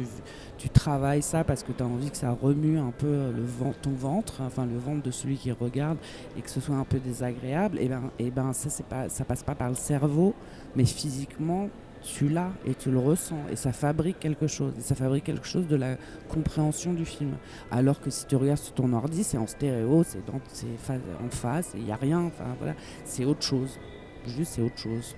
[0.58, 3.72] tu travailles ça parce que tu as envie que ça remue un peu le vent,
[3.80, 5.96] ton ventre, enfin le ventre de celui qui regarde
[6.36, 9.42] et que ce soit un peu désagréable, et ben, et ben ça, pas, ça passe
[9.42, 10.34] pas par le cerveau,
[10.76, 11.70] mais physiquement
[12.02, 15.46] tu l'as et tu le ressens et ça fabrique quelque chose et ça fabrique quelque
[15.46, 15.96] chose de la
[16.28, 17.32] compréhension du film.
[17.70, 21.84] Alors que si tu regardes sur ton ordi c'est en stéréo c'est en face il
[21.84, 22.74] n'y a rien enfin voilà.
[23.04, 23.78] C'est autre chose.
[24.26, 25.16] Juste c'est autre chose.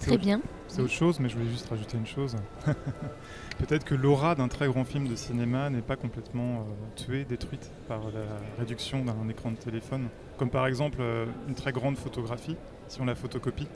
[0.00, 0.40] Très bien.
[0.68, 2.36] C'est autre chose mais je voulais juste rajouter une chose.
[3.58, 6.62] Peut-être que l'aura d'un très grand film de cinéma n'est pas complètement euh,
[6.94, 8.24] tuée détruite par la
[8.58, 10.08] réduction d'un écran de téléphone.
[10.36, 12.56] Comme par exemple euh, une très grande photographie
[12.86, 13.68] si on la photocopie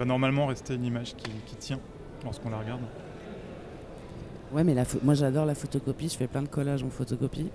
[0.00, 1.78] va normalement rester une image qui, tient
[2.24, 2.80] lorsqu'on la regarde.
[4.50, 7.50] Ouais, mais la moi j'adore la photocopie, je fais plein de collages en photocopie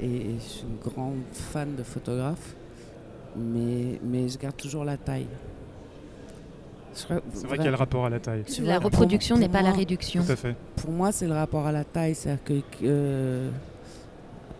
[0.00, 2.54] et je suis une grande fan de photographe,
[3.36, 5.28] mais, mais je garde toujours la taille.
[6.92, 7.06] C'est
[7.46, 8.42] vrai qu'il y a le rapport à la taille.
[8.62, 10.24] La reproduction n'est pas la réduction.
[10.24, 10.56] Tout à fait.
[10.74, 12.16] Pour moi, c'est le rapport à la taille.
[12.16, 13.48] C'est-à-dire que, euh,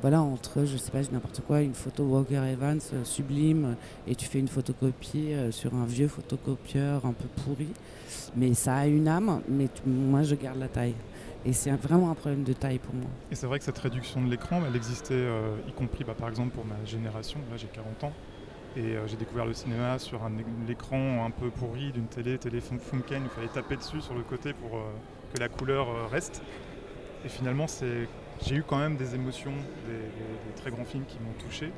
[0.01, 3.77] voilà, entre, je sais pas, n'importe quoi, une photo Walker Evans euh, sublime,
[4.07, 7.69] et tu fais une photocopie euh, sur un vieux photocopieur un peu pourri.
[8.37, 10.95] Mais ça a une âme, mais moi je garde la taille.
[11.45, 13.09] Et c'est vraiment un problème de taille pour moi.
[13.31, 16.29] Et c'est vrai que cette réduction de l'écran, elle existait, euh, y compris bah, par
[16.29, 18.13] exemple pour ma génération, là j'ai 40 ans,
[18.77, 20.31] et j'ai découvert le cinéma sur un
[20.69, 24.53] écran un peu pourri d'une télé, téléphone Funken, il fallait taper dessus sur le côté
[24.53, 24.79] pour
[25.35, 26.41] que la couleur reste.
[27.25, 28.07] Et finalement, c'est
[28.47, 29.53] j'ai eu quand même des émotions,
[29.87, 31.73] des, très grands films qui m'ont touché.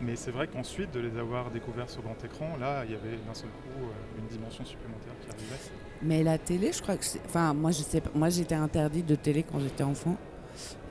[0.00, 3.16] Mais c'est vrai qu'ensuite, de les avoir découverts sur grand écran, là, il y avait
[3.26, 5.60] d'un seul coup euh, une dimension supplémentaire qui arrivait.
[6.02, 7.04] Mais la télé, je crois que.
[7.24, 10.16] Enfin, moi, je sais Moi, j'étais interdite de télé quand j'étais enfant.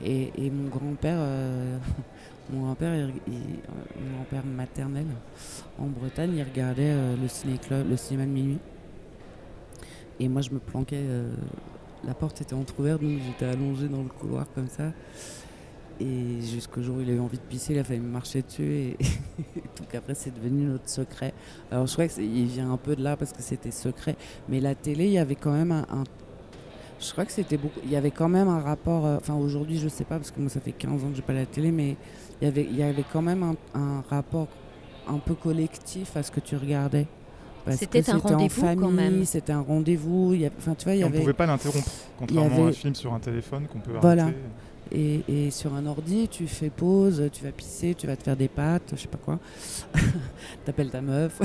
[0.02, 1.18] Et, mon grand-père.
[1.18, 1.78] Euh,
[2.50, 5.06] mon grand-père, mon grand-père maternel,
[5.78, 8.58] en Bretagne, il regardait euh, le ciné-club, le cinéma de minuit.
[10.20, 11.04] Et moi, je me planquais
[12.04, 14.92] la porte était entrouverte, donc j'étais allongé dans le couloir comme ça.
[16.00, 18.42] Et jusqu'au jour où il a eu envie de pisser, il a fallu me marcher
[18.42, 18.62] dessus.
[18.64, 18.96] Et
[19.78, 21.32] donc après, c'est devenu notre secret.
[21.70, 24.16] Alors je crois qu'il vient un peu de là parce que c'était secret.
[24.48, 26.04] Mais la télé, il y avait quand même un.
[26.98, 27.78] je crois que c'était beaucoup.
[27.84, 29.06] Il y avait quand même un rapport.
[29.06, 31.22] Euh, enfin, aujourd'hui, je sais pas parce que moi, ça fait 15 ans que j'ai
[31.22, 31.96] pas la télé, mais
[32.40, 34.48] il y avait, quand même un rapport
[35.06, 37.06] un peu collectif à ce que tu regardais.
[37.70, 39.24] C'était un rendez-vous quand même.
[39.24, 40.34] C'était un rendez-vous.
[40.58, 41.88] Enfin, tu vois, y on ne pouvait pas l'interrompre,
[42.18, 44.24] contrairement à un film sur un téléphone qu'on peut voilà.
[44.24, 44.38] arrêter.
[44.94, 48.36] Et, et, sur un ordi, tu fais pause, tu vas pisser, tu vas te faire
[48.36, 49.38] des pâtes, je sais pas quoi.
[50.66, 51.40] T'appelles ta meuf.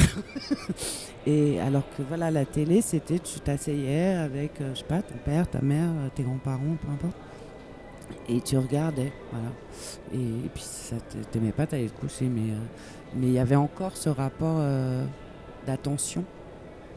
[1.28, 5.15] et alors que voilà, la télé, c'était tu t'asseyais avec, euh, je sais pas, ton
[5.24, 7.15] père, ta mère, euh, tes grands-parents, peu importe.
[8.28, 9.49] Et tu regardais, voilà.
[10.13, 10.95] Et, puis si ça
[11.32, 12.26] t'aimait pas, t'allais te coucher.
[12.26, 12.57] Mais euh,
[13.15, 14.59] mais il y avait encore ce rapport
[15.68, 16.24] d'attention,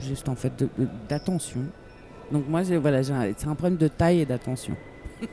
[0.00, 0.52] juste en fait
[1.08, 1.60] d'attention.
[2.32, 3.12] Donc moi, voilà, c'est
[3.46, 4.76] un problème de taille et d'attention.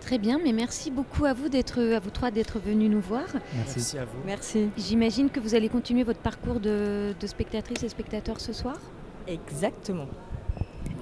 [0.00, 3.26] Très bien, mais merci beaucoup à vous d'être, à vous trois d'être venus nous voir.
[3.54, 4.18] Merci à vous.
[4.24, 4.68] Merci.
[4.76, 8.76] J'imagine que vous allez continuer votre parcours de, de spectatrices et spectateurs ce soir.
[9.26, 10.06] Exactement.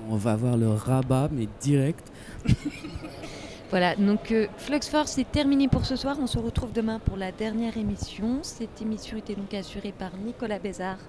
[0.09, 2.11] On va avoir le rabat, mais direct.
[3.75, 6.17] Voilà, donc euh, Flux Force est terminé pour ce soir.
[6.21, 8.39] On se retrouve demain pour la dernière émission.
[8.43, 11.01] Cette émission était donc assurée par Nicolas Bézard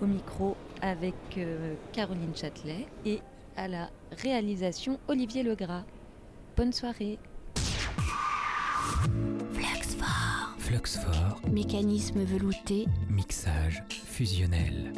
[0.00, 3.20] au micro avec euh, Caroline Châtelet et
[3.54, 3.90] à la
[4.22, 5.84] réalisation Olivier Legras.
[6.56, 7.18] Bonne soirée.
[10.58, 14.94] Fluxfort, Mécanisme velouté, mixage fusionnel.